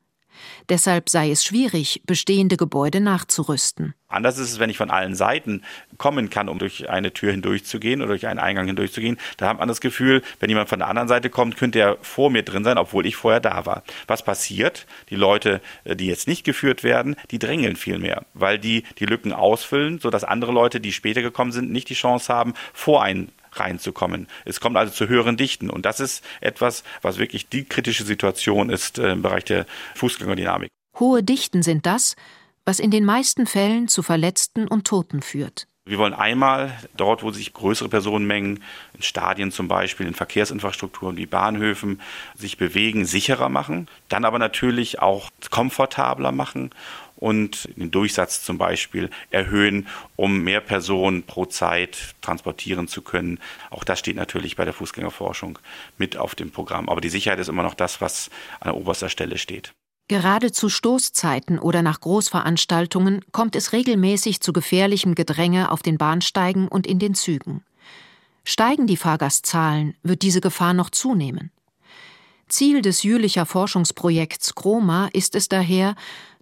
Deshalb 0.68 1.08
sei 1.08 1.30
es 1.30 1.44
schwierig, 1.44 2.02
bestehende 2.06 2.56
Gebäude 2.56 3.00
nachzurüsten. 3.00 3.94
Anders 4.10 4.38
ist 4.38 4.52
es, 4.52 4.58
wenn 4.58 4.70
ich 4.70 4.78
von 4.78 4.90
allen 4.90 5.14
Seiten 5.14 5.62
kommen 5.98 6.30
kann, 6.30 6.48
um 6.48 6.58
durch 6.58 6.88
eine 6.88 7.12
Tür 7.12 7.30
hindurchzugehen 7.30 8.00
oder 8.00 8.10
durch 8.10 8.26
einen 8.26 8.38
Eingang 8.38 8.66
hindurchzugehen. 8.66 9.18
Da 9.36 9.48
hat 9.48 9.58
man 9.58 9.68
das 9.68 9.82
Gefühl, 9.82 10.22
wenn 10.40 10.48
jemand 10.48 10.70
von 10.70 10.78
der 10.78 10.88
anderen 10.88 11.08
Seite 11.08 11.28
kommt, 11.28 11.58
könnte 11.58 11.78
er 11.78 11.98
vor 12.00 12.30
mir 12.30 12.42
drin 12.42 12.64
sein, 12.64 12.78
obwohl 12.78 13.04
ich 13.04 13.16
vorher 13.16 13.40
da 13.40 13.66
war. 13.66 13.82
Was 14.06 14.24
passiert? 14.24 14.86
Die 15.10 15.16
Leute, 15.16 15.60
äh, 15.84 15.94
die 15.94 16.06
jetzt 16.06 16.26
nicht 16.26 16.44
geführt 16.44 16.84
werden, 16.84 17.16
die 17.30 17.38
drängeln 17.38 17.76
viel 17.76 17.98
mehr, 17.98 18.24
weil 18.32 18.58
die 18.58 18.84
die 18.98 19.06
Lücken 19.06 19.34
ausfüllen, 19.34 19.98
sodass 19.98 20.24
andere 20.24 20.52
Leute, 20.52 20.80
die 20.80 20.92
später 20.92 21.20
gekommen 21.20 21.52
sind, 21.52 21.70
nicht 21.70 21.90
die 21.90 21.94
Chance 21.94 22.32
haben, 22.32 22.54
vor 22.72 23.02
einen 23.02 23.30
reinzukommen. 23.60 24.26
Es 24.44 24.60
kommt 24.60 24.76
also 24.76 24.92
zu 24.92 25.08
höheren 25.08 25.36
Dichten. 25.36 25.70
Und 25.70 25.86
das 25.86 26.00
ist 26.00 26.24
etwas, 26.40 26.82
was 27.02 27.18
wirklich 27.18 27.48
die 27.48 27.64
kritische 27.64 28.04
Situation 28.04 28.70
ist 28.70 28.98
äh, 28.98 29.12
im 29.12 29.22
Bereich 29.22 29.44
der 29.44 29.66
Fußgängerdynamik. 29.94 30.70
Hohe 30.98 31.22
Dichten 31.22 31.62
sind 31.62 31.86
das, 31.86 32.16
was 32.64 32.80
in 32.80 32.90
den 32.90 33.04
meisten 33.04 33.46
Fällen 33.46 33.88
zu 33.88 34.02
Verletzten 34.02 34.66
und 34.66 34.86
Toten 34.86 35.22
führt. 35.22 35.67
Wir 35.88 35.96
wollen 35.96 36.12
einmal 36.12 36.76
dort, 36.98 37.22
wo 37.22 37.30
sich 37.30 37.54
größere 37.54 37.88
Personenmengen, 37.88 38.62
in 38.92 39.02
Stadien 39.02 39.50
zum 39.50 39.68
Beispiel, 39.68 40.06
in 40.06 40.12
Verkehrsinfrastrukturen 40.12 41.16
wie 41.16 41.24
Bahnhöfen, 41.24 42.02
sich 42.36 42.58
bewegen, 42.58 43.06
sicherer 43.06 43.48
machen. 43.48 43.88
Dann 44.10 44.26
aber 44.26 44.38
natürlich 44.38 45.00
auch 45.00 45.30
komfortabler 45.50 46.30
machen 46.30 46.72
und 47.16 47.70
den 47.76 47.90
Durchsatz 47.90 48.44
zum 48.44 48.58
Beispiel 48.58 49.08
erhöhen, 49.30 49.88
um 50.14 50.42
mehr 50.42 50.60
Personen 50.60 51.22
pro 51.22 51.46
Zeit 51.46 52.14
transportieren 52.20 52.86
zu 52.86 53.00
können. 53.00 53.40
Auch 53.70 53.82
das 53.82 53.98
steht 53.98 54.16
natürlich 54.16 54.56
bei 54.56 54.66
der 54.66 54.74
Fußgängerforschung 54.74 55.58
mit 55.96 56.18
auf 56.18 56.34
dem 56.34 56.50
Programm. 56.50 56.90
Aber 56.90 57.00
die 57.00 57.08
Sicherheit 57.08 57.38
ist 57.38 57.48
immer 57.48 57.62
noch 57.62 57.74
das, 57.74 58.02
was 58.02 58.28
an 58.60 58.72
oberster 58.72 59.08
Stelle 59.08 59.38
steht. 59.38 59.72
Gerade 60.08 60.52
zu 60.52 60.70
Stoßzeiten 60.70 61.58
oder 61.58 61.82
nach 61.82 62.00
Großveranstaltungen 62.00 63.20
kommt 63.30 63.54
es 63.54 63.72
regelmäßig 63.72 64.40
zu 64.40 64.54
gefährlichem 64.54 65.14
Gedränge 65.14 65.70
auf 65.70 65.82
den 65.82 65.98
Bahnsteigen 65.98 66.66
und 66.66 66.86
in 66.86 66.98
den 66.98 67.14
Zügen. 67.14 67.62
Steigen 68.42 68.86
die 68.86 68.96
Fahrgastzahlen, 68.96 69.94
wird 70.02 70.22
diese 70.22 70.40
Gefahr 70.40 70.72
noch 70.72 70.88
zunehmen. 70.88 71.50
Ziel 72.48 72.80
des 72.80 73.02
Jülicher 73.02 73.44
Forschungsprojekts 73.44 74.54
Chroma 74.54 75.10
ist 75.12 75.34
es 75.34 75.50
daher, 75.50 75.94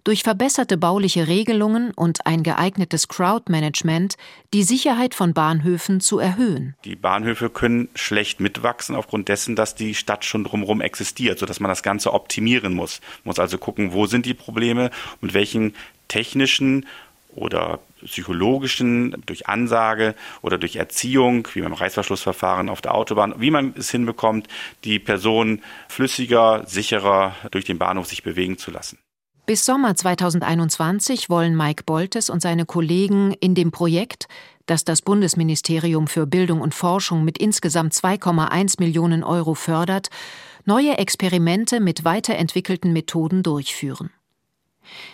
durch 0.07 0.23
verbesserte 0.23 0.77
bauliche 0.77 1.27
Regelungen 1.27 1.91
und 1.91 2.25
ein 2.25 2.41
geeignetes 2.41 3.09
Crowdmanagement 3.09 4.15
die 4.53 4.63
Sicherheit 4.63 5.13
von 5.13 5.33
Bahnhöfen 5.33 5.99
zu 5.99 6.17
erhöhen. 6.17 6.75
Die 6.85 6.95
Bahnhöfe 6.95 7.49
können 7.49 7.89
schlecht 7.93 8.39
mitwachsen 8.39 8.95
aufgrund 8.95 9.27
dessen, 9.27 9.57
dass 9.57 9.75
die 9.75 9.93
Stadt 9.95 10.23
schon 10.23 10.45
drumherum 10.45 10.79
existiert, 10.79 11.39
sodass 11.39 11.59
man 11.59 11.67
das 11.67 11.83
Ganze 11.83 12.13
optimieren 12.13 12.73
muss. 12.73 13.01
Man 13.25 13.31
muss 13.31 13.39
also 13.39 13.57
gucken, 13.57 13.91
wo 13.91 14.05
sind 14.05 14.25
die 14.25 14.33
Probleme, 14.33 14.91
mit 15.19 15.33
welchen 15.33 15.75
technischen 16.07 16.85
oder 17.35 17.79
psychologischen, 18.05 19.21
durch 19.25 19.47
Ansage 19.49 20.15
oder 20.41 20.57
durch 20.57 20.77
Erziehung, 20.77 21.49
wie 21.53 21.61
beim 21.61 21.73
Reißverschlussverfahren 21.73 22.69
auf 22.69 22.79
der 22.79 22.95
Autobahn, 22.95 23.35
wie 23.39 23.51
man 23.51 23.73
es 23.77 23.91
hinbekommt, 23.91 24.47
die 24.85 24.99
Person 24.99 25.61
flüssiger, 25.89 26.63
sicherer 26.65 27.35
durch 27.51 27.65
den 27.65 27.77
Bahnhof 27.77 28.07
sich 28.07 28.23
bewegen 28.23 28.57
zu 28.57 28.71
lassen. 28.71 28.97
Bis 29.47 29.63
Sommer 29.63 29.95
2021 29.95 31.29
wollen 31.29 31.55
Mike 31.55 31.83
Boltes 31.85 32.29
und 32.29 32.41
seine 32.41 32.65
Kollegen 32.65 33.31
in 33.31 33.55
dem 33.55 33.71
Projekt, 33.71 34.27
das 34.65 34.83
das 34.83 35.01
Bundesministerium 35.01 36.07
für 36.07 36.27
Bildung 36.27 36.59
und 36.59 36.75
Forschung 36.75 37.23
mit 37.23 37.37
insgesamt 37.37 37.93
2,1 37.93 38.81
Millionen 38.81 39.23
Euro 39.23 39.53
fördert, 39.53 40.09
neue 40.65 40.97
Experimente 40.97 41.79
mit 41.79 42.03
weiterentwickelten 42.03 42.91
Methoden 42.91 43.41
durchführen. 43.41 44.09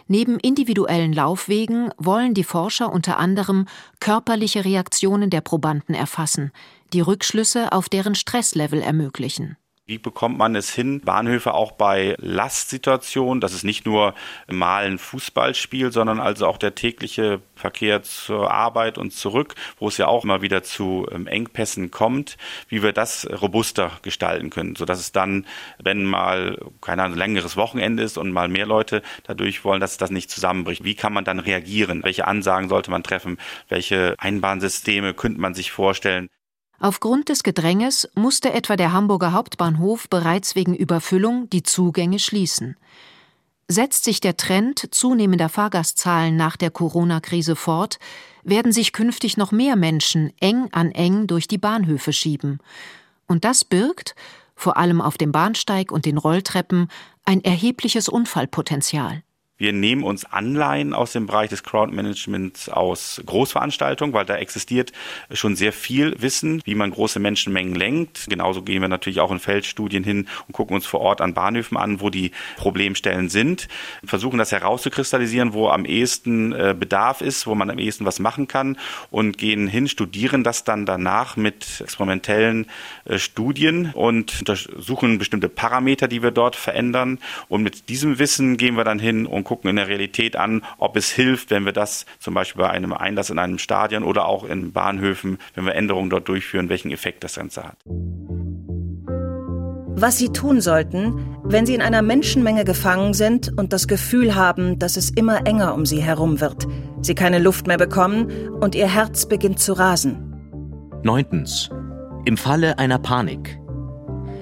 Neben 0.07 0.39
individuellen 0.39 1.13
Laufwegen 1.13 1.91
wollen 1.99 2.33
die 2.33 2.43
Forscher 2.43 2.91
unter 2.91 3.19
anderem 3.19 3.67
körperliche 3.99 4.65
Reaktionen 4.65 5.29
der 5.29 5.41
Probanden 5.41 5.93
erfassen, 5.93 6.51
die 6.91 7.01
Rückschlüsse 7.01 7.71
auf 7.71 7.87
deren 7.87 8.15
Stresslevel 8.15 8.81
ermöglichen. 8.81 9.57
Wie 9.85 9.97
bekommt 9.97 10.37
man 10.37 10.55
es 10.55 10.73
hin, 10.73 11.01
Bahnhöfe 11.01 11.53
auch 11.53 11.73
bei 11.73 12.15
Lastsituationen, 12.19 13.41
das 13.41 13.51
ist 13.53 13.65
nicht 13.65 13.85
nur 13.85 14.13
mal 14.47 14.85
ein 14.85 14.97
Fußballspiel, 14.97 15.91
sondern 15.91 16.21
also 16.21 16.47
auch 16.47 16.57
der 16.57 16.73
tägliche 16.73 17.41
Verkehr 17.55 18.01
zur 18.01 18.49
Arbeit 18.49 18.97
und 18.97 19.11
zurück, 19.11 19.55
wo 19.79 19.89
es 19.89 19.97
ja 19.97 20.07
auch 20.07 20.23
immer 20.23 20.41
wieder 20.41 20.63
zu 20.63 21.05
ähm, 21.11 21.27
Engpässen 21.27 21.91
kommt, 21.91 22.37
wie 22.69 22.81
wir 22.81 22.93
das 22.93 23.27
robuster 23.41 23.91
gestalten 24.03 24.49
können, 24.49 24.77
sodass 24.77 25.01
es 25.01 25.11
dann, 25.11 25.45
wenn 25.79 26.05
mal, 26.05 26.57
keine 26.79 27.03
Ahnung, 27.03 27.17
längeres 27.17 27.57
Wochenende 27.57 28.03
ist 28.03 28.17
und 28.17 28.31
mal 28.31 28.47
mehr 28.47 28.65
Leute 28.65 29.01
dadurch 29.23 29.65
wollen, 29.65 29.81
dass 29.81 29.97
das 29.97 30.11
nicht 30.11 30.31
zusammenbricht. 30.31 30.85
Wie 30.85 30.95
kann 30.95 31.11
man 31.11 31.25
dann 31.25 31.39
reagieren? 31.39 32.05
Welche 32.05 32.25
Ansagen 32.25 32.69
sollte 32.69 32.89
man 32.89 33.03
treffen? 33.03 33.37
Welche 33.67 34.15
Einbahnsysteme 34.17 35.13
könnte 35.13 35.41
man 35.41 35.53
sich 35.53 35.73
vorstellen? 35.73 36.29
Aufgrund 36.83 37.29
des 37.29 37.43
Gedränges 37.43 38.09
musste 38.13 38.51
etwa 38.51 38.75
der 38.75 38.91
Hamburger 38.91 39.31
Hauptbahnhof 39.31 40.09
bereits 40.09 40.53
wegen 40.53 40.75
Überfüllung 40.75 41.49
die 41.49 41.63
Zugänge 41.63 42.19
schließen. 42.19 42.75
Setzt 43.69 44.03
sich 44.03 44.19
der 44.19 44.35
Trend 44.35 44.93
zunehmender 44.93 45.47
Fahrgastzahlen 45.47 46.35
nach 46.35 46.57
der 46.57 46.71
Corona-Krise 46.71 47.55
fort, 47.55 47.99
werden 48.43 48.73
sich 48.73 48.91
künftig 48.91 49.37
noch 49.37 49.53
mehr 49.53 49.77
Menschen 49.77 50.33
eng 50.41 50.67
an 50.73 50.91
eng 50.91 51.25
durch 51.25 51.47
die 51.47 51.57
Bahnhöfe 51.57 52.11
schieben. 52.11 52.59
Und 53.27 53.45
das 53.45 53.63
birgt, 53.63 54.13
vor 54.53 54.75
allem 54.75 54.99
auf 54.99 55.17
dem 55.17 55.31
Bahnsteig 55.31 55.89
und 55.89 56.03
den 56.03 56.17
Rolltreppen, 56.17 56.89
ein 57.23 57.41
erhebliches 57.45 58.09
Unfallpotenzial. 58.09 59.23
Wir 59.63 59.71
nehmen 59.71 60.03
uns 60.03 60.25
Anleihen 60.25 60.93
aus 60.93 61.13
dem 61.13 61.25
Bereich 61.25 61.49
des 61.49 61.63
Crowdmanagements 61.63 62.67
aus 62.67 63.21
Großveranstaltungen, 63.25 64.13
weil 64.13 64.25
da 64.25 64.35
existiert 64.35 64.91
schon 65.31 65.55
sehr 65.55 65.71
viel 65.71 66.21
Wissen, 66.21 66.61
wie 66.65 66.75
man 66.75 66.91
große 66.91 67.17
Menschenmengen 67.21 67.73
lenkt. 67.73 68.25
Genauso 68.27 68.63
gehen 68.63 68.81
wir 68.81 68.89
natürlich 68.89 69.21
auch 69.21 69.31
in 69.31 69.39
Feldstudien 69.39 70.03
hin 70.03 70.27
und 70.47 70.51
gucken 70.51 70.75
uns 70.75 70.85
vor 70.85 70.99
Ort 70.99 71.21
an 71.21 71.33
Bahnhöfen 71.33 71.77
an, 71.77 72.01
wo 72.01 72.09
die 72.09 72.31
Problemstellen 72.57 73.29
sind, 73.29 73.69
versuchen 74.03 74.37
das 74.37 74.51
herauszukristallisieren, 74.51 75.53
wo 75.53 75.69
am 75.69 75.85
ehesten 75.85 76.51
äh, 76.51 76.75
Bedarf 76.77 77.21
ist, 77.21 77.47
wo 77.47 77.55
man 77.55 77.69
am 77.69 77.79
ehesten 77.79 78.03
was 78.03 78.19
machen 78.19 78.49
kann 78.49 78.77
und 79.11 79.37
gehen 79.37 79.69
hin, 79.69 79.87
studieren 79.87 80.43
das 80.43 80.65
dann 80.65 80.85
danach 80.85 81.37
mit 81.37 81.79
experimentellen 81.79 82.65
äh, 83.05 83.17
Studien 83.17 83.91
und 83.93 84.39
untersuchen 84.39 85.19
bestimmte 85.19 85.47
Parameter, 85.47 86.09
die 86.09 86.21
wir 86.21 86.31
dort 86.31 86.57
verändern. 86.57 87.19
Und 87.47 87.63
mit 87.63 87.87
diesem 87.87 88.19
Wissen 88.19 88.57
gehen 88.57 88.75
wir 88.75 88.83
dann 88.83 88.99
hin 88.99 89.25
und 89.25 89.45
gucken, 89.45 89.52
gucken 89.53 89.69
in 89.69 89.75
der 89.75 89.87
Realität 89.87 90.35
an, 90.35 90.63
ob 90.79 90.97
es 90.97 91.11
hilft, 91.11 91.51
wenn 91.51 91.63
wir 91.63 91.73
das 91.73 92.07
zum 92.17 92.33
Beispiel 92.33 92.63
bei 92.63 92.71
einem 92.71 92.91
Einlass 92.91 93.29
in 93.29 93.37
einem 93.37 93.59
Stadion 93.59 94.03
oder 94.03 94.25
auch 94.25 94.45
in 94.45 94.71
Bahnhöfen, 94.71 95.37
wenn 95.53 95.65
wir 95.65 95.75
Änderungen 95.75 96.09
dort 96.09 96.27
durchführen, 96.27 96.69
welchen 96.69 96.89
Effekt 96.89 97.23
das 97.23 97.35
Ganze 97.35 97.63
hat. 97.63 97.77
Was 99.95 100.17
Sie 100.17 100.29
tun 100.29 100.59
sollten, 100.59 101.37
wenn 101.43 101.67
Sie 101.67 101.75
in 101.75 101.83
einer 101.83 102.01
Menschenmenge 102.01 102.65
gefangen 102.65 103.13
sind 103.13 103.51
und 103.55 103.73
das 103.73 103.87
Gefühl 103.87 104.33
haben, 104.33 104.79
dass 104.79 104.97
es 104.97 105.11
immer 105.11 105.45
enger 105.45 105.75
um 105.75 105.85
Sie 105.85 106.01
herum 106.01 106.41
wird, 106.41 106.65
Sie 107.01 107.13
keine 107.13 107.37
Luft 107.37 107.67
mehr 107.67 107.77
bekommen 107.77 108.49
und 108.59 108.73
Ihr 108.73 108.91
Herz 108.91 109.27
beginnt 109.27 109.59
zu 109.59 109.73
rasen. 109.73 110.33
Neuntens. 111.03 111.69
Im 112.25 112.37
Falle 112.37 112.79
einer 112.79 112.97
Panik. 112.97 113.59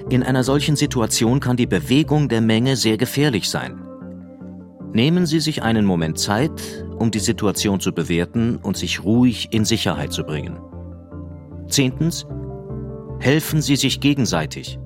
In 0.08 0.22
einer 0.22 0.42
solchen 0.42 0.76
Situation 0.76 1.38
kann 1.38 1.58
die 1.58 1.66
Bewegung 1.66 2.30
der 2.30 2.40
Menge 2.40 2.76
sehr 2.76 2.96
gefährlich 2.96 3.50
sein. 3.50 3.91
Nehmen 4.94 5.24
Sie 5.24 5.40
sich 5.40 5.62
einen 5.62 5.86
Moment 5.86 6.18
Zeit, 6.18 6.84
um 6.98 7.10
die 7.10 7.18
Situation 7.18 7.80
zu 7.80 7.92
bewerten 7.92 8.56
und 8.56 8.76
sich 8.76 9.02
ruhig 9.02 9.48
in 9.50 9.64
Sicherheit 9.64 10.12
zu 10.12 10.24
bringen. 10.24 10.58
Zehntens. 11.68 12.26
Helfen 13.18 13.62
Sie 13.62 13.76
sich 13.76 14.00
gegenseitig. 14.00 14.78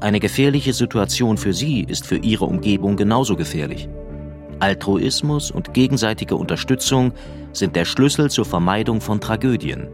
Eine 0.00 0.18
gefährliche 0.18 0.72
Situation 0.72 1.36
für 1.36 1.52
Sie 1.52 1.82
ist 1.82 2.06
für 2.06 2.16
Ihre 2.16 2.46
Umgebung 2.46 2.96
genauso 2.96 3.36
gefährlich. 3.36 3.88
Altruismus 4.58 5.52
und 5.52 5.74
gegenseitige 5.74 6.34
Unterstützung 6.34 7.12
sind 7.52 7.76
der 7.76 7.84
Schlüssel 7.84 8.30
zur 8.30 8.44
Vermeidung 8.44 9.00
von 9.00 9.20
Tragödien. 9.20 9.88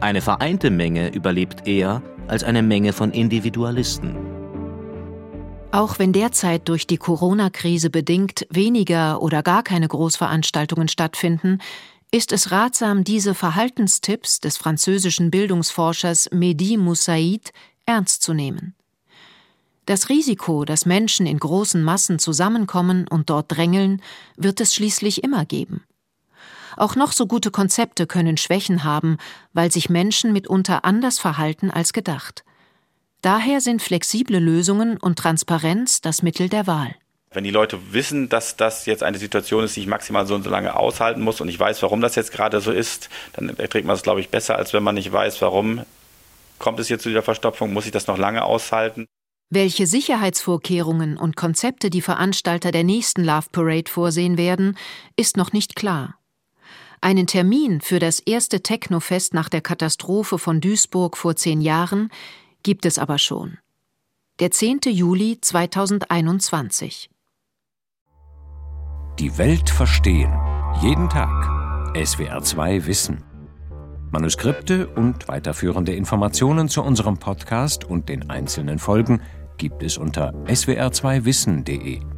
Eine 0.00 0.20
vereinte 0.20 0.70
Menge 0.70 1.08
überlebt 1.12 1.66
eher 1.66 2.02
als 2.28 2.44
eine 2.44 2.62
Menge 2.62 2.92
von 2.92 3.10
Individualisten. 3.10 4.31
Auch 5.72 5.98
wenn 5.98 6.12
derzeit 6.12 6.68
durch 6.68 6.86
die 6.86 6.98
Corona-Krise 6.98 7.88
bedingt 7.88 8.46
weniger 8.50 9.22
oder 9.22 9.42
gar 9.42 9.62
keine 9.62 9.88
Großveranstaltungen 9.88 10.88
stattfinden, 10.88 11.60
ist 12.10 12.30
es 12.32 12.50
ratsam, 12.50 13.04
diese 13.04 13.34
Verhaltenstipps 13.34 14.40
des 14.40 14.58
französischen 14.58 15.30
Bildungsforschers 15.30 16.28
Mehdi 16.30 16.76
Moussaid 16.76 17.54
ernst 17.86 18.22
zu 18.22 18.34
nehmen. 18.34 18.74
Das 19.86 20.10
Risiko, 20.10 20.66
dass 20.66 20.84
Menschen 20.84 21.24
in 21.24 21.38
großen 21.38 21.82
Massen 21.82 22.18
zusammenkommen 22.18 23.08
und 23.08 23.30
dort 23.30 23.50
drängeln, 23.50 24.02
wird 24.36 24.60
es 24.60 24.74
schließlich 24.74 25.24
immer 25.24 25.46
geben. 25.46 25.84
Auch 26.76 26.96
noch 26.96 27.12
so 27.12 27.26
gute 27.26 27.50
Konzepte 27.50 28.06
können 28.06 28.36
Schwächen 28.36 28.84
haben, 28.84 29.16
weil 29.54 29.72
sich 29.72 29.88
Menschen 29.88 30.34
mitunter 30.34 30.84
anders 30.84 31.18
verhalten 31.18 31.70
als 31.70 31.94
gedacht. 31.94 32.44
Daher 33.22 33.60
sind 33.60 33.80
flexible 33.80 34.40
Lösungen 34.40 34.96
und 34.96 35.16
Transparenz 35.16 36.00
das 36.00 36.22
Mittel 36.22 36.48
der 36.48 36.66
Wahl. 36.66 36.96
Wenn 37.30 37.44
die 37.44 37.50
Leute 37.50 37.78
wissen, 37.92 38.28
dass 38.28 38.56
das 38.56 38.84
jetzt 38.84 39.04
eine 39.04 39.16
Situation 39.16 39.62
ist, 39.62 39.76
die 39.76 39.80
ich 39.80 39.86
maximal 39.86 40.26
so 40.26 40.34
und 40.34 40.42
so 40.42 40.50
lange 40.50 40.74
aushalten 40.76 41.22
muss 41.22 41.40
und 41.40 41.48
ich 41.48 41.58
weiß, 41.58 41.82
warum 41.82 42.00
das 42.00 42.16
jetzt 42.16 42.32
gerade 42.32 42.60
so 42.60 42.72
ist, 42.72 43.08
dann 43.34 43.48
erträgt 43.56 43.86
man 43.86 43.94
es, 43.94 44.02
glaube 44.02 44.20
ich, 44.20 44.28
besser, 44.28 44.56
als 44.56 44.72
wenn 44.72 44.82
man 44.82 44.96
nicht 44.96 45.12
weiß, 45.12 45.40
warum 45.40 45.82
kommt 46.58 46.80
es 46.80 46.88
jetzt 46.88 47.04
zu 47.04 47.10
dieser 47.10 47.22
Verstopfung, 47.22 47.72
muss 47.72 47.86
ich 47.86 47.92
das 47.92 48.08
noch 48.08 48.18
lange 48.18 48.44
aushalten. 48.44 49.06
Welche 49.50 49.86
Sicherheitsvorkehrungen 49.86 51.16
und 51.16 51.36
Konzepte 51.36 51.90
die 51.90 52.02
Veranstalter 52.02 52.72
der 52.72 52.84
nächsten 52.84 53.22
Love 53.22 53.46
Parade 53.52 53.90
vorsehen 53.90 54.36
werden, 54.36 54.76
ist 55.16 55.36
noch 55.36 55.52
nicht 55.52 55.76
klar. 55.76 56.16
Einen 57.00 57.26
Termin 57.26 57.80
für 57.80 57.98
das 57.98 58.20
erste 58.20 58.62
Technofest 58.62 59.32
nach 59.32 59.48
der 59.48 59.60
Katastrophe 59.60 60.38
von 60.38 60.60
Duisburg 60.60 61.16
vor 61.16 61.36
zehn 61.36 61.60
Jahren 61.60 62.10
gibt 62.62 62.86
es 62.86 62.98
aber 62.98 63.18
schon. 63.18 63.58
Der 64.40 64.50
10. 64.50 64.80
Juli 64.86 65.38
2021. 65.40 67.10
Die 69.18 69.38
Welt 69.38 69.68
verstehen. 69.68 70.32
Jeden 70.80 71.08
Tag. 71.08 71.28
SWR2 71.94 72.86
Wissen. 72.86 73.22
Manuskripte 74.10 74.88
und 74.88 75.28
weiterführende 75.28 75.94
Informationen 75.94 76.68
zu 76.68 76.82
unserem 76.82 77.18
Podcast 77.18 77.84
und 77.84 78.08
den 78.08 78.30
einzelnen 78.30 78.78
Folgen 78.78 79.22
gibt 79.58 79.82
es 79.82 79.96
unter 79.96 80.34
swr2wissen.de. 80.46 82.11